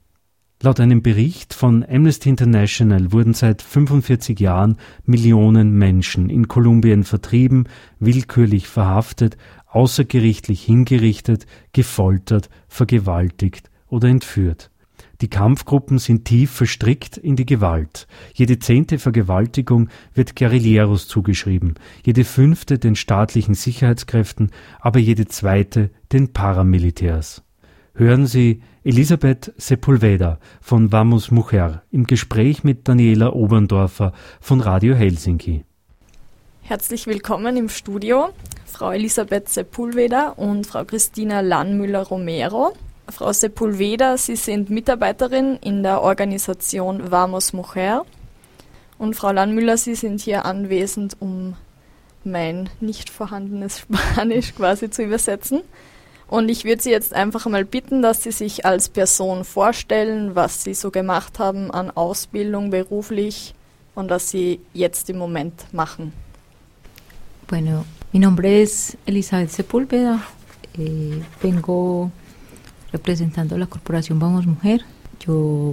[0.63, 7.65] Laut einem Bericht von Amnesty International wurden seit 45 Jahren Millionen Menschen in Kolumbien vertrieben,
[7.99, 9.37] willkürlich verhaftet
[9.77, 14.71] außergerichtlich hingerichtet, gefoltert, vergewaltigt oder entführt.
[15.21, 18.07] Die Kampfgruppen sind tief verstrickt in die Gewalt.
[18.33, 26.33] Jede zehnte Vergewaltigung wird Guerilleros zugeschrieben, jede fünfte den staatlichen Sicherheitskräften, aber jede zweite den
[26.33, 27.43] Paramilitärs.
[27.95, 35.65] Hören Sie Elisabeth Sepulveda von Vamos Mujer im Gespräch mit Daniela Oberndorfer von Radio Helsinki.
[36.69, 38.31] Herzlich willkommen im Studio.
[38.65, 42.73] Frau Elisabeth Sepulveda und Frau Christina Lannmüller-Romero.
[43.09, 48.05] Frau Sepulveda, Sie sind Mitarbeiterin in der Organisation Vamos Mujer.
[48.99, 51.55] Und Frau Lannmüller, Sie sind hier anwesend, um
[52.25, 53.79] mein nicht vorhandenes
[54.13, 55.63] Spanisch quasi zu übersetzen.
[56.27, 60.65] Und ich würde Sie jetzt einfach mal bitten, dass Sie sich als Person vorstellen, was
[60.65, 63.55] Sie so gemacht haben an Ausbildung beruflich
[63.95, 66.13] und was Sie jetzt im Moment machen.
[67.49, 70.25] Bueno, Mi nombre es Elizabeth Sepúlveda,
[70.79, 72.11] eh, vengo
[72.91, 74.85] representando la corporación Vamos Mujer.
[75.21, 75.73] Yo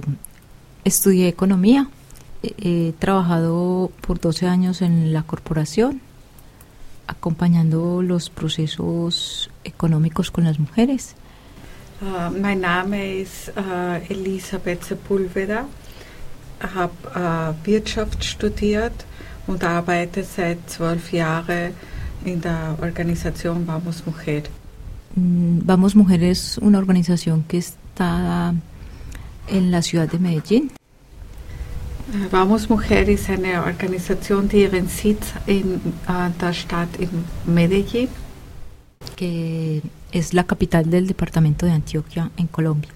[0.84, 1.88] estudié economía,
[2.42, 6.00] he trabajado por 12 años en la corporación,
[7.06, 11.16] acompañando los procesos económicos con las mujeres.
[12.02, 15.66] Uh, Name ist uh, Elisabeth Sepulveda.
[16.60, 19.04] Habe uh, Wirtschaft studiert
[19.46, 21.72] und arbeite seit zwölf Jahren
[22.24, 24.42] in der Organisation Vamos Mujer.
[25.14, 28.54] Mm, Vamos Mujer es una organización que está
[29.48, 30.70] en la ciudad de Medellín.
[32.12, 37.10] Äh, Vamos Mujer ist eine Organisation, die ihren Sitz in äh, der Stadt in
[37.46, 38.08] Medellín,
[39.16, 42.90] que es la capital del departamento de Antioquia en Colombia.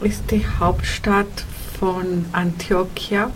[0.00, 1.44] ist die Hauptstadt
[1.78, 3.30] von Antioquia,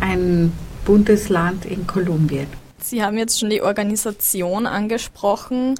[0.00, 0.52] ein
[0.84, 2.46] Bundesland in Kolumbien.
[2.80, 5.76] Sie haben jetzt schon die Organisation angesprochen.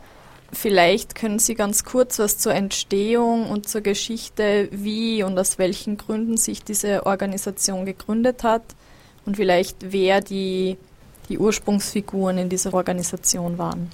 [0.52, 5.96] Vielleicht können Sie ganz kurz was zur Entstehung und zur Geschichte, wie und aus welchen
[5.96, 8.62] Gründen sich diese Organisation gegründet hat
[9.26, 10.76] und vielleicht wer die,
[11.28, 13.90] die Ursprungsfiguren in dieser Organisation waren.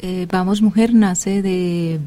[0.00, 2.00] Eh, Vamos Mujer nace de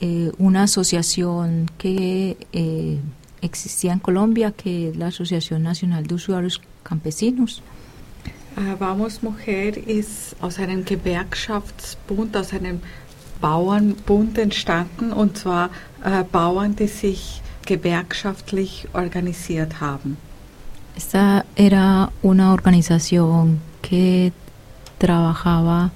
[0.00, 2.98] eh, una asociación que eh,
[3.40, 7.62] existía en Colombia, que es la Asociación Nacional de Usuarios Campesinos.
[8.56, 12.80] Äh, Vamos Mujer ist aus einem Gewerkschaftsbund, aus einem
[13.40, 15.70] Bauernbund entstanden, und zwar
[16.04, 20.16] äh, Bauern, die sich gewerkschaftlich organisiert haben.
[20.96, 24.32] Esta era una organización que
[24.98, 25.90] trabajaba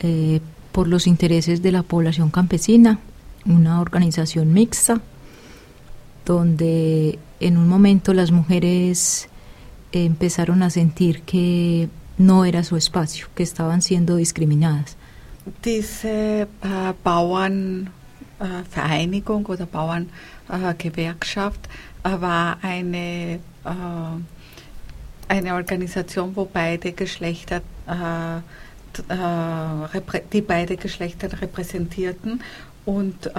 [0.00, 0.40] eh,
[0.72, 2.98] por los intereses de la población campesina,
[3.46, 5.00] una organización mixta,
[6.26, 9.28] donde en un momento las mujeres
[9.92, 14.96] empezaron a sentir que no era su espacio, que estaban siendo discriminadas.
[15.64, 16.46] Diese äh,
[17.02, 21.68] Bauernvereinigung oder Bauerngewerkschaft
[22.04, 23.70] äh, war eine, äh,
[25.28, 28.36] eine Organisation, wo beide Geschlechter, äh,
[29.08, 32.42] äh, die beide Geschlechter repräsentierten.
[32.84, 33.30] Und äh,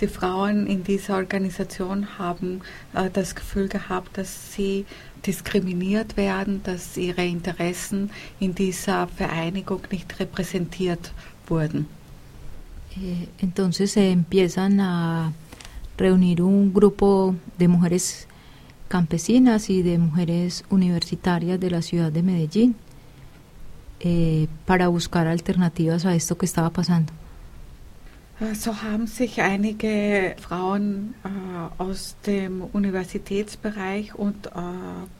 [0.00, 2.60] die Frauen in dieser Organisation haben
[2.92, 4.84] äh, das Gefühl gehabt, dass sie
[5.26, 8.10] diskriminiert werden, dass ihre Interessen
[8.40, 11.12] in dieser Vereinigung nicht repräsentiert
[11.48, 11.86] wurden.
[12.96, 15.32] Eh, entonces se empiezan a
[15.96, 18.26] reunir un grupo de mujeres
[18.88, 22.76] campesinas y de mujeres universitarias de la ciudad de Medellín
[24.00, 27.12] eh, para buscar alternativas a esto que estaba pasando.
[28.54, 34.50] So haben sich einige Frauen äh, aus dem Universitätsbereich und äh,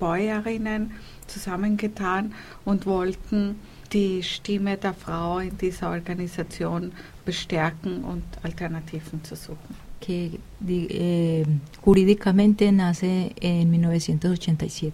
[0.01, 0.91] Bäuerinnen
[1.29, 3.61] zusammengetan und wollten
[3.93, 6.91] die Stimme der Frau in dieser Organisation
[7.25, 9.77] bestärken und Alternativen zu suchen.
[10.05, 11.45] que eh,
[11.83, 14.93] jurídicamente nace en 1987.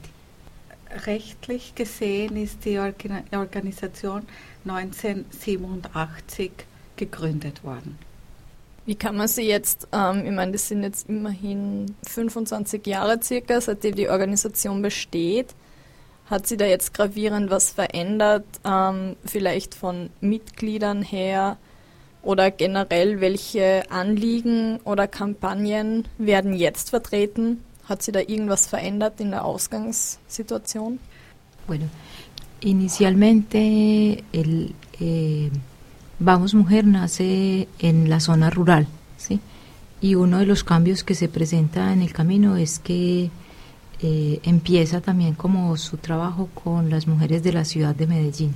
[1.07, 4.23] Rechtlich gesehen ist die Organa- Organisation
[4.65, 6.53] 1987
[6.97, 7.99] gegründet worden.
[8.91, 13.61] Wie kann man sie jetzt, ähm, ich meine, das sind jetzt immerhin 25 Jahre circa,
[13.61, 15.55] seitdem die Organisation besteht.
[16.27, 21.57] Hat sie da jetzt gravierend was verändert, ähm, vielleicht von Mitgliedern her
[22.25, 27.63] oder generell, welche Anliegen oder Kampagnen werden jetzt vertreten?
[27.85, 30.99] Hat sie da irgendwas verändert in der Ausgangssituation?
[31.69, 31.85] Bueno,
[32.59, 33.57] inicialmente
[34.33, 35.49] el eh,
[36.23, 39.41] Vamos Mujer nace en la zona rural, ¿sí?
[40.03, 43.31] Y uno de los cambios que se presenta en el camino es que
[44.03, 48.55] eh, empieza también como su trabajo con las mujeres de la ciudad de Medellín.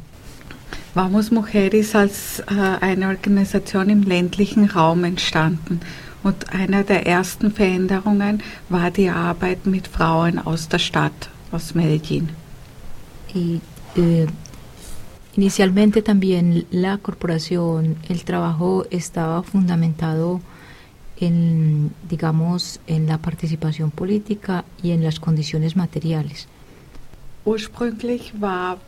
[0.94, 2.44] Vamos Mujer ist als äh,
[2.82, 5.80] eine Organisation im ländlichen Raum entstanden.
[6.22, 12.28] Und eine der ersten Veränderungen war die Arbeit mit Frauen aus der Stadt, aus Medellín.
[13.34, 13.60] Y
[13.96, 14.26] eh,
[15.36, 20.40] inicialmente también la corporación, el trabajo estaba fundamentado
[21.18, 26.48] en, digamos, en la participación política y en las condiciones materiales.
[27.44, 28.78] Ursprünglich war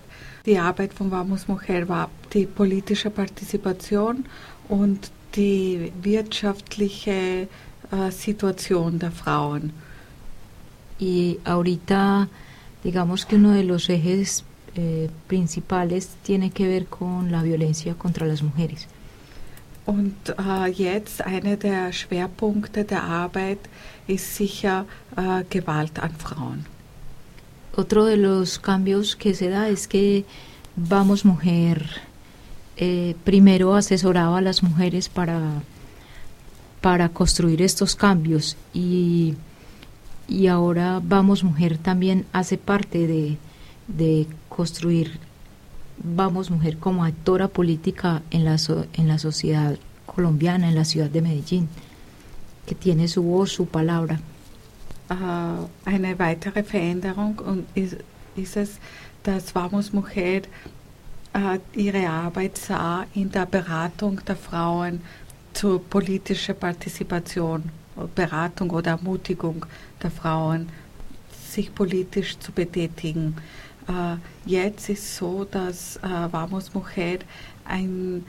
[0.47, 4.25] die Arbeit von Vamos Mujer war die politische Partizipation
[4.69, 7.49] und die wirtschaftliche
[7.91, 9.73] äh, Situation der Frauen.
[10.99, 12.29] Y ahorita,
[12.83, 14.44] digamos que uno de los ejes
[14.79, 18.87] eh, principales tiene que ver con la violencia contra las mujeres.
[19.87, 23.60] Und äh, jetzt einer der Schwerpunkte der Arbeit
[24.08, 24.85] ist sicher
[25.16, 26.66] äh, Gewalt an Frauen.
[27.77, 30.24] Otro de los cambios que se da es que
[30.74, 31.88] Vamos Mujer
[32.77, 35.40] eh, primero asesoraba a las mujeres para,
[36.81, 39.35] para construir estos cambios y,
[40.27, 43.38] y ahora Vamos Mujer también hace parte de,
[43.89, 45.19] de construir
[45.99, 51.11] Vamos Mujer como actora política en la, so- en la sociedad colombiana en la ciudad
[51.11, 51.69] de Medellín,
[52.67, 54.21] que tiene su voz, su palabra.
[55.09, 57.97] Uh, eine weitere Veränderung und ist,
[58.35, 58.79] ist es,
[59.23, 60.43] dass Vamos Mujer
[61.35, 65.01] uh, ihre Arbeit sah in der Beratung der Frauen
[65.55, 67.71] zur politischen Partizipation,
[68.15, 69.65] Beratung oder Ermutigung
[70.03, 70.69] der Frauen,
[71.51, 73.37] sich politisch zu betätigen.
[73.89, 77.19] Uh, jetzt ist es so, dass Vamos Mujer
[77.65, 78.25] ein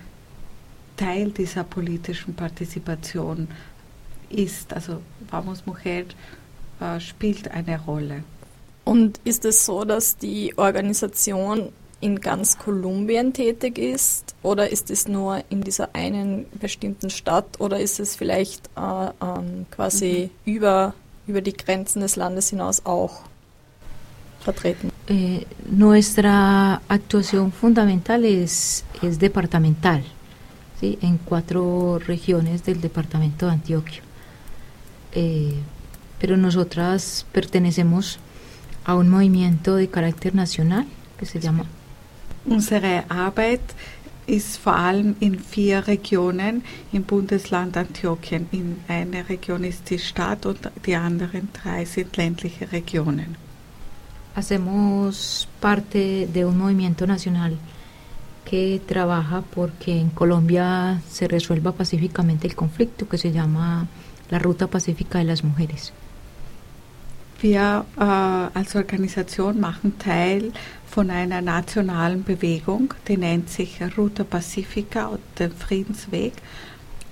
[0.98, 3.48] Teil dieser politischen Partizipation
[4.30, 4.74] ist.
[4.74, 6.06] Also Vamos Mujer
[6.80, 8.24] äh, spielt eine Rolle.
[8.84, 15.08] Und ist es so, dass die Organisation in ganz Kolumbien tätig ist oder ist es
[15.08, 20.54] nur in dieser einen bestimmten Stadt oder ist es vielleicht äh, ähm, quasi mhm.
[20.54, 20.94] über,
[21.26, 23.22] über die Grenzen des Landes hinaus auch
[24.48, 24.92] vertreten?
[25.08, 30.04] Eh, nuestra actuación fundamental es, es departamental,
[30.80, 30.98] ¿sí?
[31.02, 34.02] en cuatro regiones del departamento de Antioquia.
[35.14, 35.54] Eh,
[36.20, 38.20] pero nosotras pertenecemos
[38.86, 40.86] a un movimiento de carácter nacional
[41.20, 41.66] que se llama.
[42.46, 43.62] Unsere Arbeit
[44.26, 48.48] ist vor allem in vier Regionen im Bundesland Antioquien.
[48.52, 53.36] In einer Region ist die Stadt und die anderen drei sind ländliche Regionen.
[54.38, 57.58] Hacemos parte de un movimiento nacional
[58.46, 63.88] que trabaja porque en Colombia se resuelva pacíficamente el conflicto que se llama
[64.30, 65.92] la Ruta Pacífica de las Mujeres.
[67.42, 70.54] Wir als Organisation machen Teil
[70.96, 76.34] von einer nationalen Bewegung, die nennt sich Ruta Pacifica den Friedensweg.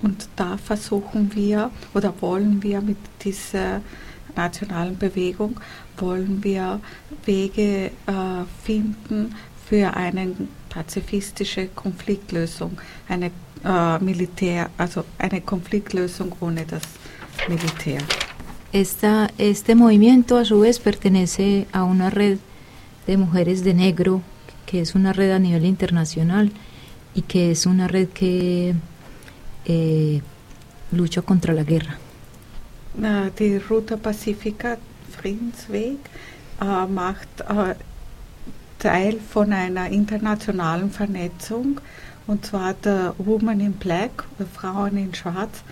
[0.00, 3.80] Und da versuchen wir oder wollen wir mit dieser
[4.36, 5.60] nationalen Bewegung,
[5.96, 6.80] wollen wir
[7.24, 9.34] Wege äh, finden
[9.68, 10.32] für eine
[10.68, 12.78] pazifistische Konfliktlösung,
[13.08, 13.30] eine
[13.64, 16.82] äh, Militär, also eine Konfliktlösung ohne das
[17.48, 18.00] Militär.
[18.72, 22.38] Esta, este movimiento a su vez pertenece a una red
[23.06, 24.20] de mujeres de negro,
[24.66, 26.52] que es una red a nivel internacional
[27.14, 28.74] y que es una red que
[29.64, 30.20] eh,
[30.92, 31.98] lucha contra la guerra.
[32.98, 34.78] Die Ruta Pacifica
[35.10, 35.98] Friedensweg
[36.62, 37.74] uh, macht uh,
[38.78, 41.80] Teil von einer internationalen Vernetzung,
[42.26, 44.24] und zwar der Women in Black,
[44.54, 45.62] Frauen in Schwarz.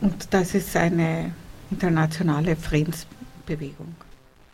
[0.00, 1.32] Und das ist eine
[1.70, 3.94] internationale Friedensbewegung.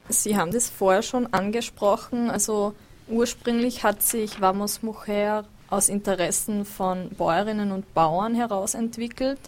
[0.09, 2.31] Sie haben das vorher schon angesprochen.
[2.31, 2.75] Also
[3.09, 9.39] ursprünglich hat sich Vamos Mujer aus Interessen von Bäuerinnen und Bauern heraus entwickelt.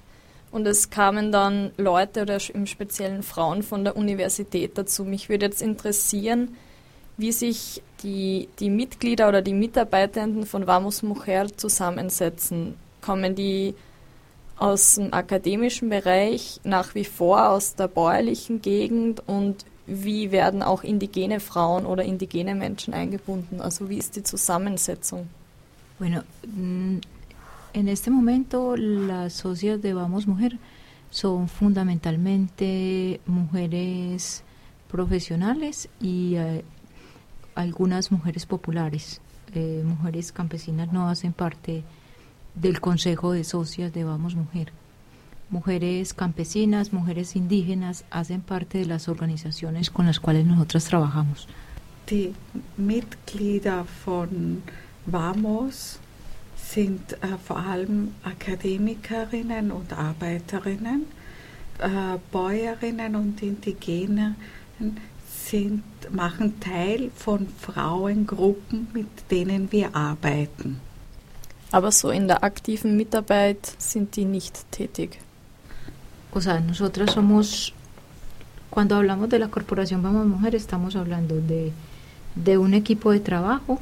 [0.50, 5.04] Und es kamen dann Leute oder im Speziellen Frauen von der Universität dazu.
[5.04, 6.56] Mich würde jetzt interessieren,
[7.18, 12.76] wie sich die, die Mitglieder oder die Mitarbeitenden von Vamos Mujer zusammensetzen.
[13.02, 13.74] Kommen die
[14.56, 20.84] aus dem akademischen Bereich, nach wie vor aus der bäuerlichen Gegend und wie werden auch
[20.84, 23.60] indigene Frauen oder indigene Menschen eingebunden?
[23.60, 25.28] Also wie ist die Zusammensetzung?
[25.98, 26.22] Bueno,
[27.72, 30.58] en este momento las socias de Vamos Mujer
[31.10, 34.42] son fundamentalmente mujeres
[34.90, 36.64] profesionales y eh,
[37.54, 39.20] algunas mujeres populares.
[39.54, 41.82] Eh, mujeres campesinas no hacen parte
[42.54, 44.72] del Consejo de Socias de Vamos Mujer.
[45.50, 51.48] Mujeres campesinas, mujeres indígenas hacen parte de las organizaciones con las cuales nosotras trabajamos.
[52.06, 52.34] Die
[52.76, 54.62] Mitglieder von
[55.06, 55.98] Vamos
[56.72, 61.06] sind äh, vor allem Akademikerinnen und Arbeiterinnen,
[61.78, 64.36] äh, Bäuerinnen und Indigenen
[65.26, 70.80] sind, machen Teil von Frauengruppen, mit denen wir arbeiten.
[71.70, 75.18] Aber so in der aktiven Mitarbeit sind die nicht tätig.
[76.32, 77.72] O sea, nosotras somos,
[78.70, 81.72] cuando hablamos de la Corporación Vamos Mujer, estamos hablando de,
[82.34, 83.80] de un equipo de trabajo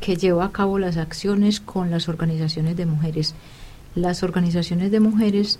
[0.00, 3.34] que lleva a cabo las acciones con las organizaciones de mujeres.
[3.94, 5.58] Las organizaciones de mujeres.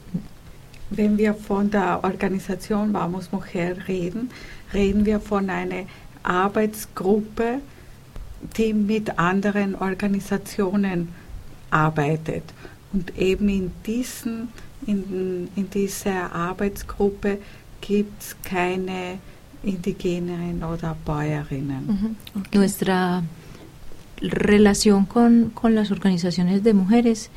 [0.91, 4.31] Wenn wir von der Organisation Vamos Mujer reden,
[4.73, 5.85] reden wir von einer
[6.23, 7.61] Arbeitsgruppe,
[8.57, 11.09] die mit anderen Organisationen
[11.71, 12.45] arbeitet.
[12.93, 14.49] Und eben in, diesen,
[14.87, 17.39] in, in dieser Arbeitsgruppe
[17.81, 19.19] gibt es keine
[19.63, 21.87] Indigenen oder Bäuerinnen.
[21.87, 22.17] Mhm.
[22.41, 22.59] Okay.
[22.59, 23.23] Nuestra
[24.19, 27.31] relación con, con las organizaciones de mujeres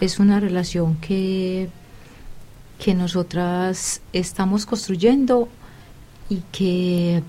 [0.00, 1.68] es una relación que,
[2.78, 5.48] que nosotras estamos construyendo
[6.28, 7.22] y que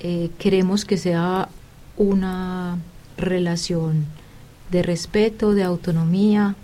[0.00, 1.48] eh, queremos que sea
[1.96, 2.78] una
[3.16, 4.06] relación
[4.70, 6.54] de respeto, de autonomía.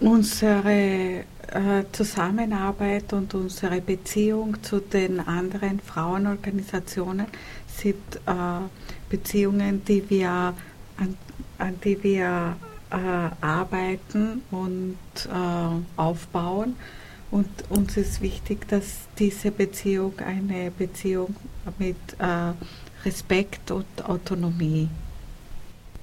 [0.00, 7.26] Unsere äh, Zusammenarbeit und unsere Beziehung zu den anderen Frauenorganisationen
[7.66, 7.96] sind
[8.26, 8.68] äh,
[9.08, 10.54] Beziehungen, die wir,
[10.96, 11.16] an,
[11.58, 12.56] an die wir
[12.90, 16.76] äh, arbeiten und äh, aufbauen.
[17.30, 18.84] Und uns ist wichtig, dass
[19.18, 21.36] diese Beziehung eine Beziehung
[21.78, 22.52] mit äh,
[23.04, 24.88] Respekt und Autonomie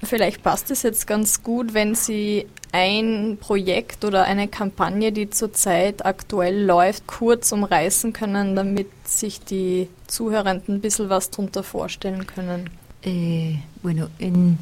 [0.02, 6.04] Vielleicht passt es jetzt ganz gut, wenn Sie ein Projekt oder eine Kampagne, die zurzeit
[6.04, 12.68] aktuell läuft, kurz umreißen können, damit sich die Zuhörenden ein bisschen was darunter vorstellen können.
[13.08, 14.58] Eh, bueno, en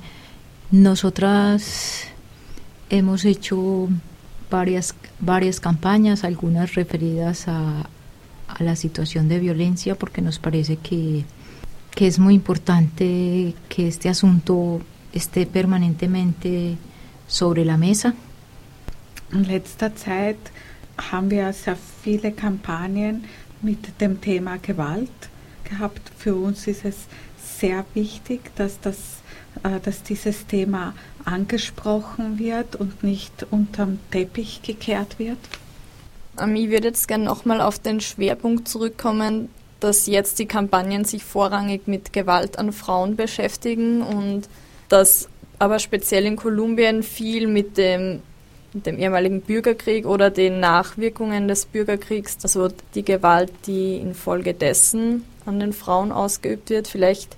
[0.71, 2.05] nosotras
[2.91, 3.89] hemos hecho
[4.51, 7.89] varias, varias campañas, algunas referidas a,
[8.47, 11.25] a la situación de violencia, porque nos parece que,
[11.95, 14.83] que es muy importante que este asunto
[15.15, 16.77] esté permanentemente
[17.27, 18.15] sobre la mesa.
[19.33, 20.37] Letzter Zeit
[21.11, 23.25] haben wir sehr viele Kampagnen
[23.63, 25.31] mit dem Thema Gewalt
[25.65, 26.11] gehabt.
[26.19, 27.07] Für uns ist es
[27.65, 28.97] sehr wichtig, dass, das,
[29.63, 30.93] äh, dass dieses Thema
[31.25, 35.39] angesprochen wird und nicht unterm Teppich gekehrt wird.
[36.35, 39.49] Ich würde jetzt gerne nochmal auf den Schwerpunkt zurückkommen,
[39.81, 44.43] dass jetzt die Kampagnen sich vorrangig mit Gewalt an Frauen beschäftigen und
[44.91, 48.21] dass aber speziell in Kolumbien viel mit dem,
[48.75, 55.61] mit dem ehemaligen Bürgerkrieg oder den Nachwirkungen des Bürgerkriegs, also die Gewalt, die infolgedessen an
[55.61, 56.89] den Frauen ausgeübt wird.
[56.89, 57.37] Vielleicht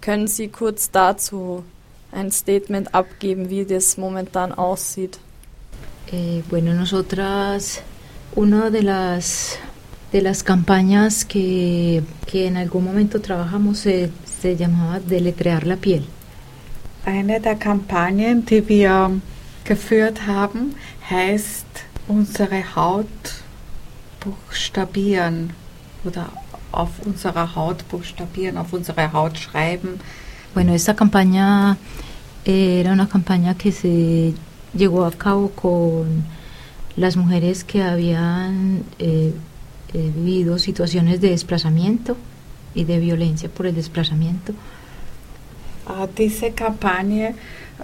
[0.00, 1.64] können Sie kurz dazu
[2.12, 5.18] ein Statement abgeben, wie das momentan aussieht.
[6.10, 7.82] Eh, bueno, nosotras,
[8.34, 9.58] una de las,
[10.12, 16.04] de las campañas que, que en algún momento trabajamos se, se llamaba Deletrear la piel.
[17.04, 19.20] Eine der Kampagnen, die wir
[19.64, 20.74] geführt haben,
[21.10, 21.66] heißt
[22.06, 23.06] unsere Haut
[24.20, 25.50] buchstabieren
[26.04, 26.30] oder
[26.72, 30.00] auf unserer Haut buchstabieren, auf unserer Haut schreiben.
[30.54, 31.76] Bueno, esta campaña
[32.44, 34.34] era una campaña que se
[34.74, 36.24] llevó a cabo con
[36.96, 39.32] las mujeres que habían eh,
[39.94, 42.16] eh, vivido situaciones de desplazamiento
[42.74, 44.52] y de violencia por el desplazamiento.
[45.88, 47.34] Äh, diese Kampagne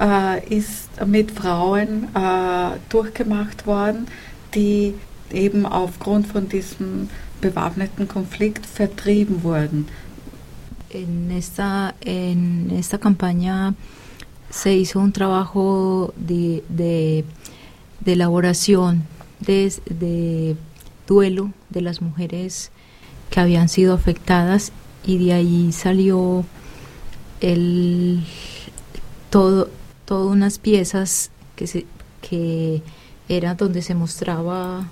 [0.00, 4.06] äh, ist mit Frauen äh, durchgemacht worden,
[4.54, 4.94] die
[5.32, 7.08] eben aufgrund von diesem
[7.44, 9.86] bewaffneten Konflikt vertrieben wurden.
[10.90, 13.74] En esta, en esta campaña
[14.50, 17.24] se hizo un trabajo de, de,
[18.06, 19.02] elaboración,
[19.40, 20.56] de, de
[21.06, 22.70] duelo de las mujeres
[23.30, 24.72] que habían sido afectadas
[25.04, 26.44] y de ahí salió
[27.40, 28.24] el,
[29.30, 29.68] todo,
[30.04, 31.86] todas unas piezas que, se,
[32.22, 32.82] que
[33.28, 34.88] era donde se mostraba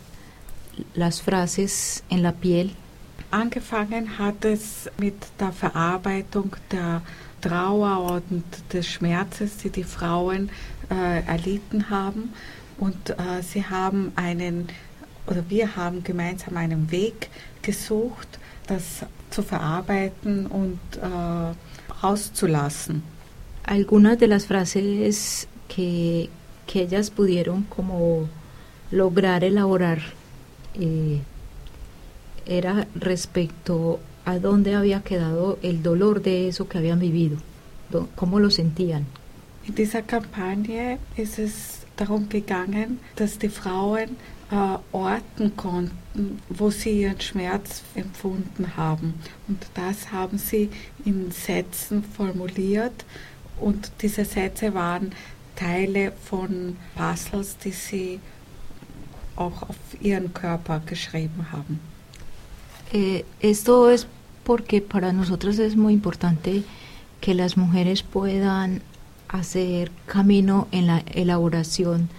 [0.94, 2.74] las frases en la piel.
[3.30, 7.00] Angefangen hat es mit der Verarbeitung der
[7.40, 10.50] Trauer und des Schmerzes, die die Frauen
[10.90, 12.34] äh, erlitten haben.
[12.78, 14.68] Und äh, sie haben einen,
[15.26, 17.30] oder wir haben gemeinsam einen Weg
[17.62, 23.02] gesucht, das zu verarbeiten und äh, auszulassen.
[23.64, 26.28] Algunas de las frases que,
[26.66, 28.28] que ellas pudieron como
[28.90, 30.00] lograr elaborar
[30.74, 31.20] eh,
[32.46, 37.38] era respecto a dónde había quedado el dolor de eso que habían vivido,
[38.14, 39.06] cómo lo sentían.
[39.64, 44.16] In dieser Kampagne ist es darum gegangen, dass die Frauen
[44.50, 49.14] äh, orten konnten, wo sie ihren Schmerz empfunden haben.
[49.46, 50.68] Und das haben sie
[51.04, 53.04] in Sätzen formuliert
[53.60, 55.12] und diese Sätze waren
[55.54, 58.20] Teile von Puzzles, die sie
[59.36, 61.80] auch auf ihren Körper geschrieben haben.
[62.92, 64.06] Eh, esto es
[64.44, 66.62] porque para nosotros es muy importante
[67.20, 68.82] que las mujeres puedan
[69.28, 72.10] hacer camino en la elaboración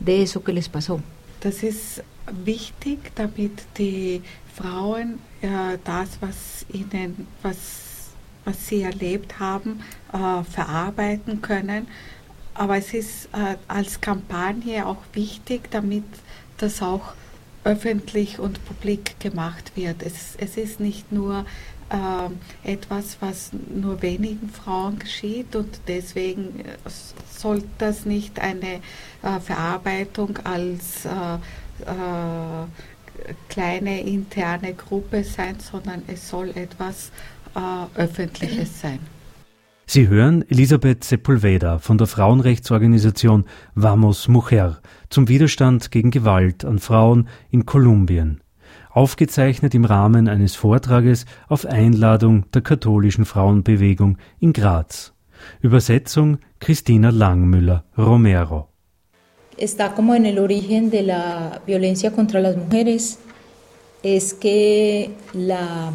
[0.00, 1.00] de eso que les pasó.
[1.40, 2.02] Das ist
[2.44, 4.22] wichtig, damit die
[4.54, 8.10] Frauen äh, das, was ihnen, was,
[8.44, 9.80] was sie erlebt haben,
[10.12, 11.86] äh, verarbeiten können.
[12.54, 16.04] Aber es ist äh, als Kampagne auch wichtig, damit
[16.58, 17.12] das auch
[17.64, 20.02] öffentlich und publik gemacht wird.
[20.02, 21.44] Es, es ist nicht nur
[21.90, 26.90] äh, etwas, was nur wenigen Frauen geschieht und deswegen äh,
[27.30, 28.80] soll das nicht eine
[29.22, 31.10] äh, Verarbeitung als äh,
[31.84, 32.66] äh,
[33.48, 37.10] kleine interne Gruppe sein, sondern es soll etwas
[37.54, 38.98] äh, Öffentliches sein.
[39.88, 43.44] Sie hören Elisabeth Sepulveda von der Frauenrechtsorganisation
[43.76, 44.80] Vamos Mujer
[45.10, 48.40] zum Widerstand gegen Gewalt an Frauen in Kolumbien.
[48.90, 55.12] Aufgezeichnet im Rahmen eines Vortrages auf Einladung der katholischen Frauenbewegung in Graz.
[55.60, 58.68] Übersetzung Christina Langmüller Romero.
[59.58, 63.18] Está como en el origen de la violencia contra las mujeres,
[64.02, 65.92] es que la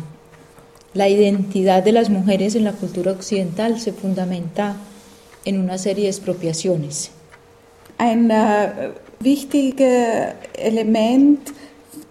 [0.93, 4.75] La identidad de las mujeres en la cultura occidental se fundamenta
[5.45, 7.11] en una serie de expropiaciones.
[8.01, 11.53] Ein äh, wichtiges Element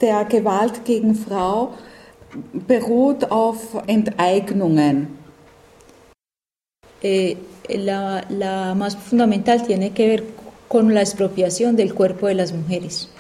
[0.00, 1.74] der Gewalt gegen Frau
[2.52, 5.18] beruht auf Enteignungen.
[7.02, 7.34] Eh,
[7.68, 10.22] la, la más fundamental tiene que ver
[10.68, 13.10] con la expropiación del cuerpo de las mujeres.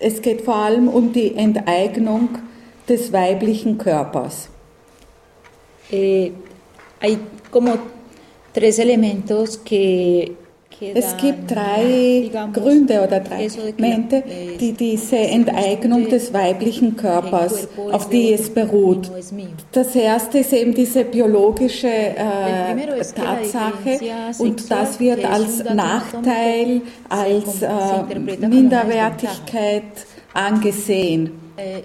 [0.00, 2.40] Es geht vor allem um die Enteignung
[2.88, 4.48] des weiblichen Körpers.
[5.92, 6.32] Eh,
[6.98, 7.18] hay
[7.52, 7.78] como
[8.52, 10.41] tres elementos que, que
[10.94, 14.22] es gibt drei Gründe oder drei Elemente,
[14.60, 19.10] die diese Enteignung des weiblichen Körpers, auf die es beruht.
[19.70, 22.14] Das erste ist eben diese biologische äh,
[23.14, 24.00] Tatsache
[24.38, 28.18] und das wird als Nachteil, als äh,
[28.48, 29.82] Minderwertigkeit
[30.34, 31.30] angesehen.
[31.56, 31.82] Eh,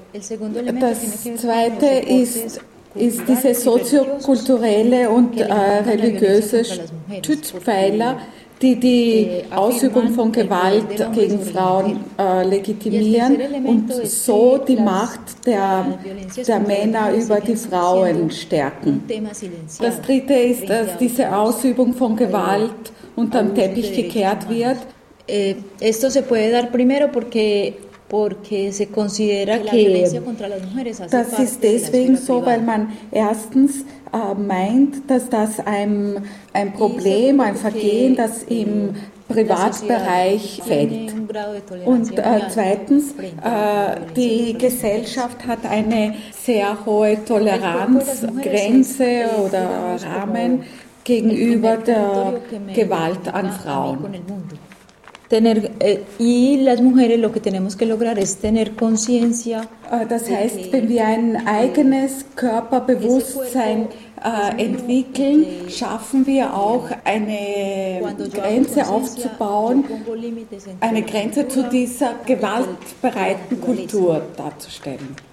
[0.79, 2.61] das zweite ist,
[2.95, 6.63] ist diese soziokulturelle und äh, religiöse
[7.21, 8.19] Stützpfeiler,
[8.61, 15.85] die die Ausübung von Gewalt gegen Frauen äh, legitimieren und so die Macht der,
[16.47, 19.03] der Männer über die Frauen stärken.
[19.79, 24.77] Das Dritte ist, dass diese Ausübung von Gewalt unterm Teppich gekehrt wird.
[25.29, 27.73] Eh, esto se puede dar primero porque
[28.09, 30.03] porque se considera que
[31.09, 33.83] das ist deswegen so, weil man erstens
[34.13, 38.95] äh, meint, dass das ein, ein Problem, ein Vergehen, das im
[39.27, 41.13] Privatbereich fällt.
[41.85, 50.63] Und äh, zweitens, äh, die Gesellschaft hat eine sehr hohe Toleranzgrenze oder Rahmen
[51.03, 52.39] gegenüber der
[52.73, 53.97] Gewalt an Frauen.
[55.29, 59.67] Tener, eh, y las mujeres lo que tenemos que lograr es tener conciencia.
[59.91, 63.89] Äh, das heißt, wenn wir ein eigenes Körperbewusstsein
[64.23, 68.01] äh, entwickeln, schaffen wir auch eine
[68.33, 69.83] Grenze aufzubauen,
[70.79, 75.26] eine Grenze zu dieser gewaltbereiten Kultur darzustellen.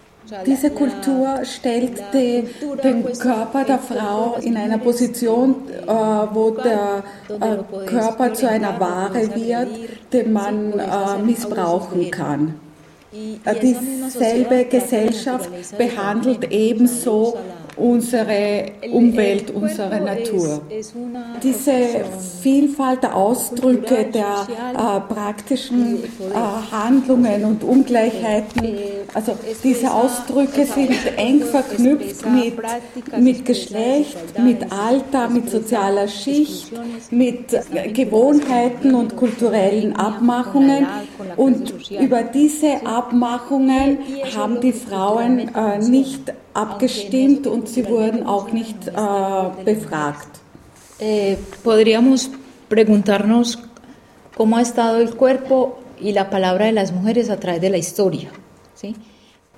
[0.47, 2.45] Diese Kultur stellt die,
[2.83, 9.35] den Körper der Frau in einer Position, äh, wo der äh, Körper zu einer Ware
[9.35, 9.69] wird,
[10.13, 12.55] den man äh, missbrauchen kann.
[13.45, 17.37] Äh, dieselbe Gesellschaft behandelt ebenso
[17.77, 20.63] unsere Umwelt, unsere Natur.
[21.43, 21.73] Diese
[22.43, 26.07] Vielfalt der Ausdrücke, der äh, praktischen äh,
[26.71, 28.77] Handlungen und Ungleichheiten,
[29.13, 32.55] also diese Ausdrücke sind eng verknüpft mit,
[33.19, 36.73] mit Geschlecht, mit Alter, mit sozialer Schicht,
[37.11, 37.47] mit
[37.93, 40.87] Gewohnheiten und kulturellen Abmachungen.
[41.37, 43.99] Und über diese Abmachungen
[44.37, 50.29] haben die Frauen äh, nicht abgestimmt und sie wurden auch nicht äh, befragt.
[51.01, 52.31] Eh, podríamos
[52.69, 53.59] preguntarnos
[54.37, 57.79] cómo ha estado el cuerpo y la palabra de las mujeres a través de la
[57.79, 58.31] historia.
[58.75, 58.95] ¿sí?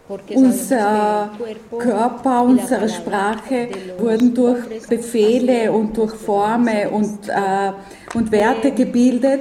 [0.09, 1.31] Unser
[1.77, 3.69] Körper, unsere Sprache
[3.99, 7.73] wurden durch Befehle und durch Formen und, äh,
[8.15, 9.41] und Werte gebildet,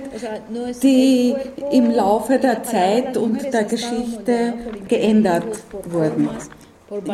[0.81, 1.35] die
[1.71, 4.53] im Laufe der Zeit und der Geschichte
[4.87, 6.29] geändert wurden.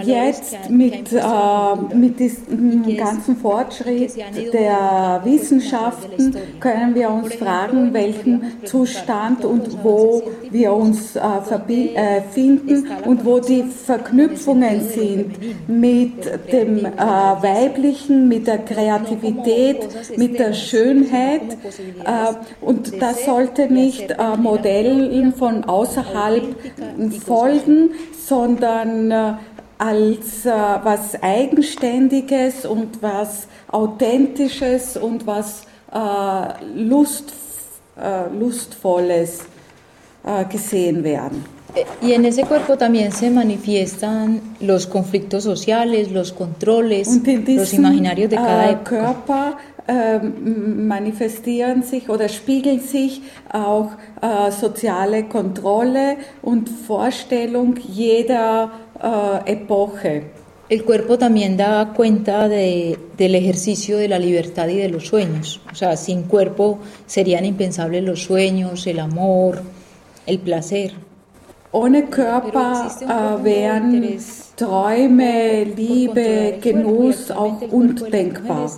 [0.04, 4.18] Jetzt mit, äh, mit diesem ganzen Fortschritt
[4.52, 12.86] der Wissenschaften können wir uns fragen, welchen Zustand und wo wir uns äh, äh, finden
[13.06, 15.36] und wo die Verknüpfungen sind
[15.70, 21.58] mit dem äh, Weiblichen, mit der Kreativität, mit der Schönheit.
[22.04, 26.44] Äh, und das sollte nicht äh, Modellen von außerhalb
[27.26, 27.92] folgen,
[28.28, 29.40] sondern
[29.82, 30.52] als äh,
[30.84, 35.98] was Eigenständiges und was Authentisches und was äh,
[36.76, 37.34] Lust,
[38.00, 39.40] äh, Lustvolles
[40.24, 41.44] äh, gesehen werden.
[42.04, 47.08] Y en ese cuerpo también se manifiestan los conflictos sociales, los controles,
[47.48, 48.84] los imaginarios de cada äh, época.
[48.84, 49.58] Körper
[49.88, 53.22] äh, manifestieren sich oder spiegeln sich
[53.52, 58.72] auch äh, soziale Kontrolle und Vorstellung jeder
[59.46, 60.24] Epoche.
[60.70, 65.60] el cuerpo también da cuenta de, del ejercicio de la libertad y de los sueños.
[65.70, 69.64] O sea, sin cuerpo serían impensables los sueños, el amor,
[70.26, 70.94] el placer.
[71.74, 74.20] Ohne Körper äh, wären
[74.58, 78.70] Träume, Liebe, Genuss auch undenkbar.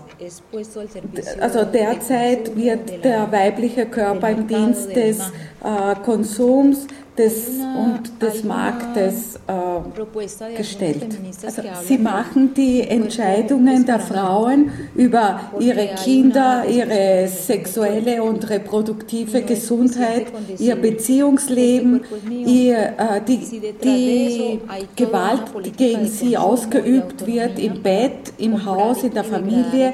[1.41, 6.85] Also derzeit wird der weibliche Körper im Dienst des äh, Konsums,
[7.17, 7.47] des
[7.77, 11.05] und des Marktes äh, gestellt.
[11.45, 20.27] Also sie machen die Entscheidungen der Frauen über ihre Kinder, ihre sexuelle und reproduktive Gesundheit,
[20.57, 22.01] ihr Beziehungsleben,
[22.45, 23.39] ihr, äh, die,
[23.83, 24.59] die
[24.95, 29.93] Gewalt, die gegen sie ausgeübt wird im Bett, im Haus, in der Familie,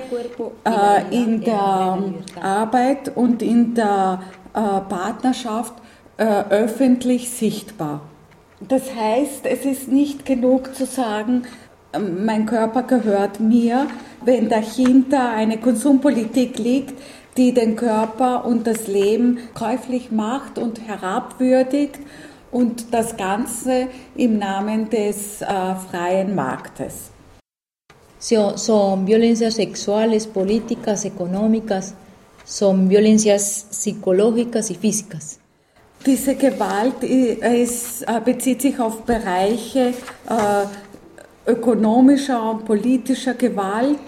[0.63, 1.99] äh, in der
[2.41, 4.21] Arbeit und in der
[4.53, 4.59] äh,
[4.89, 5.73] Partnerschaft
[6.19, 8.01] äh, öffentlich sichtbar.
[8.59, 11.43] Das heißt, es ist nicht genug zu sagen,
[11.93, 13.87] ähm, mein Körper gehört mir,
[14.25, 16.93] wenn dahinter eine Konsumpolitik liegt,
[17.37, 21.99] die den Körper und das Leben käuflich macht und herabwürdigt
[22.51, 25.45] und das Ganze im Namen des äh,
[25.89, 27.11] freien Marktes.
[28.19, 31.93] Son violencias sexuales, políticas, económicas,
[32.43, 35.38] son violencias psicológicas y físicas.
[36.05, 39.93] Diese Gewalt ist, äh, bezieht sich auf Bereiche
[40.29, 43.99] äh, ökonomischer und politischer Gewalt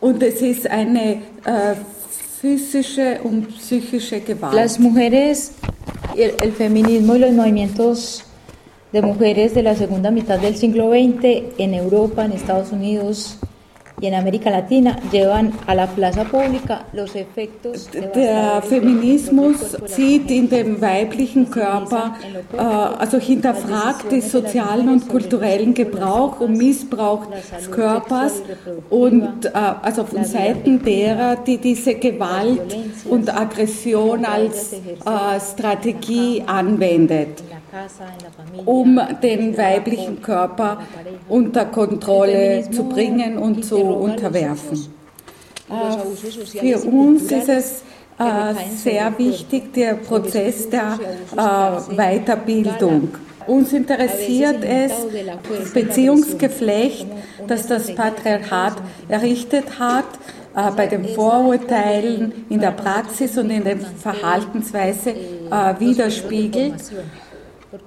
[0.00, 1.74] und es ist eine äh,
[2.40, 4.54] physische und psychische Gewalt.
[4.54, 5.52] Las mujeres,
[6.16, 8.24] el, el feminismo y los movimientos
[8.92, 13.38] de mujeres de la segunda mitad del siglo XX en Europa, en Estados Unidos,
[18.14, 22.16] Der Feminismus sieht in dem weiblichen Körper,
[22.52, 28.42] äh, also hinterfragt den sozialen und kulturellen Gebrauch und Missbrauch des Körpers
[28.90, 29.50] und äh,
[29.82, 32.76] also von Seiten derer, die diese Gewalt
[33.08, 34.78] und Aggression als äh,
[35.40, 37.42] Strategie anwendet
[38.64, 40.82] um den weiblichen Körper
[41.28, 44.94] unter Kontrolle zu bringen und zu unterwerfen.
[45.70, 47.82] Äh, für uns ist es
[48.18, 50.98] äh, sehr wichtig der Prozess der
[51.32, 53.08] äh, Weiterbildung.
[53.46, 54.92] Uns interessiert es,
[55.58, 57.06] das Beziehungsgeflecht,
[57.46, 58.76] das das Patriarchat
[59.08, 60.06] errichtet hat,
[60.76, 65.14] bei den Vorurteilen in der Praxis und in der Verhaltensweise
[65.78, 66.74] widerspiegelt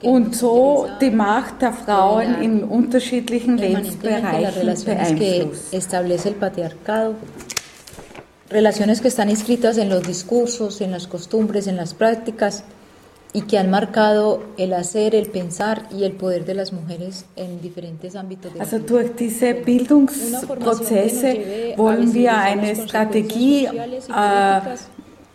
[0.02, 5.74] und so die Macht der Frauen in unterschiedlichen Lebensbereichen beeinflusst.
[8.50, 12.64] Relaciones que están inscritas en los discursos, en las costumbres, en las prácticas
[13.34, 17.62] y que han marcado el hacer, el pensar y el poder de las mujeres en
[17.62, 18.54] diferentes ámbitos.
[18.54, 24.62] De also durch diese Bildungsprozesse wollen wir eine Strategie äh,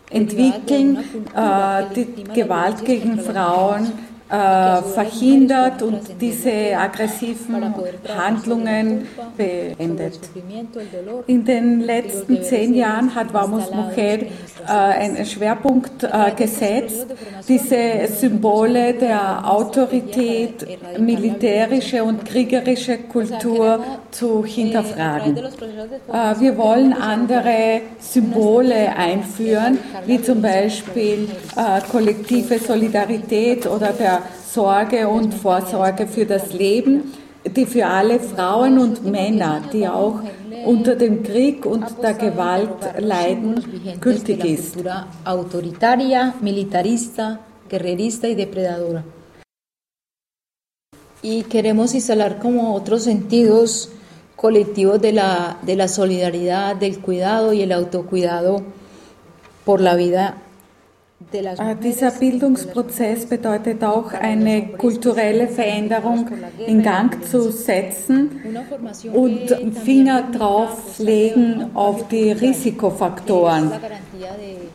[0.09, 0.97] entwickeln,
[1.35, 3.91] äh, die Gewalt gegen Frauen
[4.29, 7.73] äh, verhindert und diese aggressiven
[8.17, 9.05] Handlungen
[9.37, 10.17] beendet.
[11.27, 14.27] In den letzten zehn Jahren hat Vamos Mujer äh,
[14.67, 17.07] einen Schwerpunkt äh, gesetzt,
[17.47, 20.65] diese Symbole der Autorität,
[20.97, 25.35] militärische und kriegerische Kultur zu hinterfragen.
[26.39, 31.27] Wir wollen andere Symbole einführen, wie zum Beispiel
[31.91, 34.12] kollektive Solidarität oder der
[34.45, 37.13] Sorge und Vorsorge für das Leben,
[37.45, 40.19] die für alle Frauen und Männer, die auch
[40.65, 43.63] unter dem Krieg und der Gewalt leiden,
[43.99, 44.77] gültig ist.
[44.77, 44.91] Y.
[51.25, 53.89] Y queremos instalar como otros sentidos
[54.35, 58.61] colectivos de la, de la solidaridad, del cuidado y el autocuidado
[59.63, 60.42] por la vida
[61.31, 66.27] dieser Bildungsprozess bedeutet auch eine kulturelle Veränderung
[66.65, 68.41] in Gang zu setzen
[69.13, 69.49] und
[69.83, 73.71] Finger drauflegen auf die Risikofaktoren,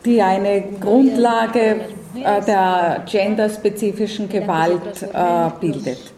[0.05, 1.81] die eine Grundlage
[2.15, 6.13] äh, der genderspezifischen Gewalt äh, bildet.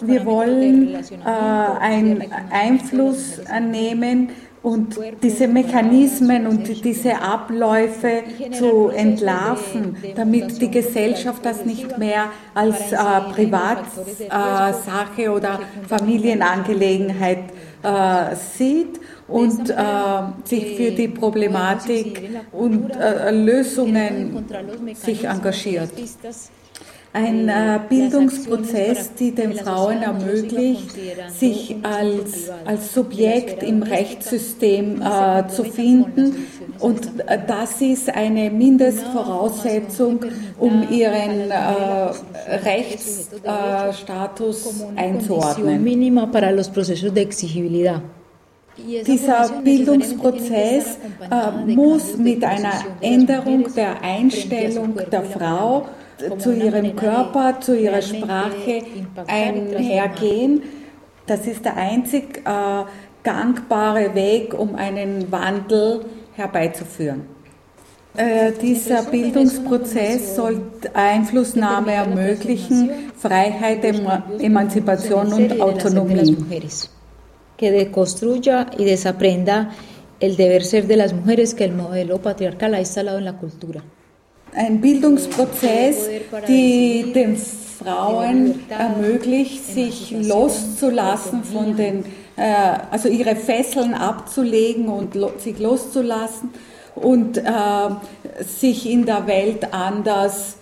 [0.00, 3.38] Wir wollen einen Einfluss
[3.70, 4.30] nehmen
[4.64, 8.22] und diese Mechanismen und diese Abläufe
[8.58, 12.96] zu entlarven, damit die Gesellschaft das nicht mehr als äh,
[13.34, 17.44] Privatsache oder Familienangelegenheit
[17.82, 18.98] äh, sieht
[19.28, 19.74] und äh,
[20.44, 24.46] sich für die Problematik und äh, Lösungen
[24.94, 25.90] sich engagiert.
[27.14, 30.90] Ein äh, Bildungsprozess, die den Frauen ermöglicht,
[31.28, 36.48] sich als, als Subjekt im Rechtssystem äh, zu finden.
[36.80, 40.24] Und äh, das ist eine Mindestvoraussetzung,
[40.58, 42.10] um ihren äh,
[42.64, 45.84] Rechtsstatus einzuordnen.
[49.06, 50.98] Dieser Bildungsprozess
[51.30, 55.86] äh, muss mit einer Änderung der Einstellung der Frau
[56.38, 58.82] zu ihrem Körper, zu ihrer Sprache
[59.26, 60.62] einhergehen.
[61.26, 62.84] Das ist der einzig äh,
[63.22, 66.04] gangbare Weg, um einen Wandel
[66.34, 67.22] herbeizuführen.
[68.16, 70.60] Äh, dieser Bildungsprozess soll
[70.92, 73.84] Einflussnahme ermöglichen, Freiheit,
[74.38, 76.36] Emanzipation und Autonomie.
[77.56, 79.70] Que deconstruya y desaprenda
[80.20, 83.82] el deber ser de las mujeres que el modelo patriarcal ha instalado en la cultura
[84.54, 86.08] ein Bildungsprozess,
[86.48, 92.04] die den Frauen ermöglicht, sich loszulassen von den,
[92.36, 92.54] äh,
[92.90, 96.50] also ihre Fesseln abzulegen und sich loszulassen
[96.94, 97.42] und äh,
[98.42, 100.56] sich in der Welt anders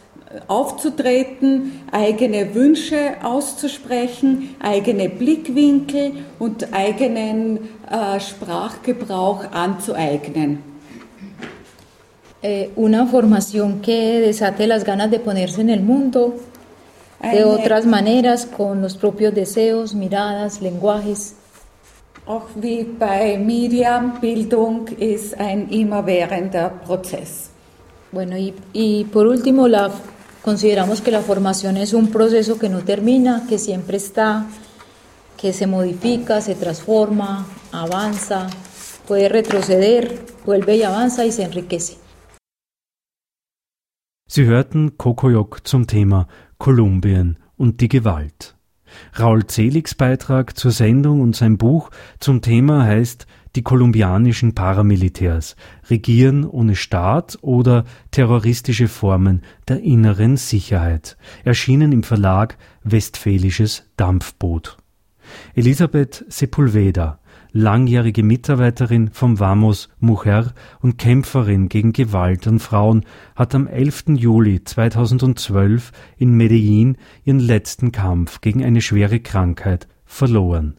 [0.48, 10.71] aufzutreten, eigene Wünsche auszusprechen, eigene Blickwinkel und eigenen äh, Sprachgebrauch anzueignen.
[12.42, 16.34] Eh, una formación que desate las ganas de ponerse en el mundo
[17.22, 21.34] de otras maneras, con los propios deseos, miradas, lenguajes.
[22.26, 27.50] Auch wie bei Miriam, Bildung ist ein immerwährender Prozess.
[28.10, 29.90] Bueno, y, y por último, la,
[30.42, 34.46] consideramos que la formación es un proceso que no termina, que siempre está,
[35.36, 38.48] que se modifica, se transforma, avanza,
[39.08, 42.01] puede retroceder, vuelve y avanza y se enriquece.
[44.34, 46.26] Sie hörten Kokoyok zum Thema
[46.56, 48.56] Kolumbien und die Gewalt.
[49.18, 53.26] Raul Zeligs Beitrag zur Sendung und sein Buch zum Thema heißt
[53.56, 55.54] Die kolumbianischen Paramilitärs
[55.90, 64.78] Regieren ohne Staat oder terroristische Formen der inneren Sicherheit, erschienen im Verlag Westfälisches Dampfboot.
[65.54, 67.18] Elisabeth Sepulveda
[67.52, 73.04] langjährige Mitarbeiterin vom Vamos Mujer und Kämpferin gegen Gewalt an Frauen,
[73.36, 74.04] hat am 11.
[74.16, 80.78] Juli 2012 in Medellin ihren letzten Kampf gegen eine schwere Krankheit verloren.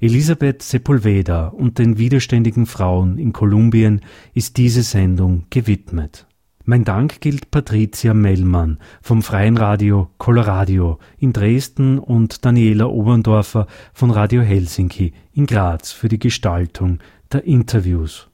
[0.00, 4.00] Elisabeth Sepulveda und den widerständigen Frauen in Kolumbien
[4.34, 6.27] ist diese Sendung gewidmet.
[6.70, 14.10] Mein Dank gilt Patricia Mellmann vom Freien Radio Coloradio in Dresden und Daniela Oberndorfer von
[14.10, 16.98] Radio Helsinki in Graz für die Gestaltung
[17.32, 18.28] der Interviews.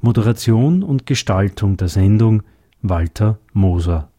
[0.00, 2.44] Moderation und Gestaltung der Sendung
[2.80, 4.09] Walter Moser.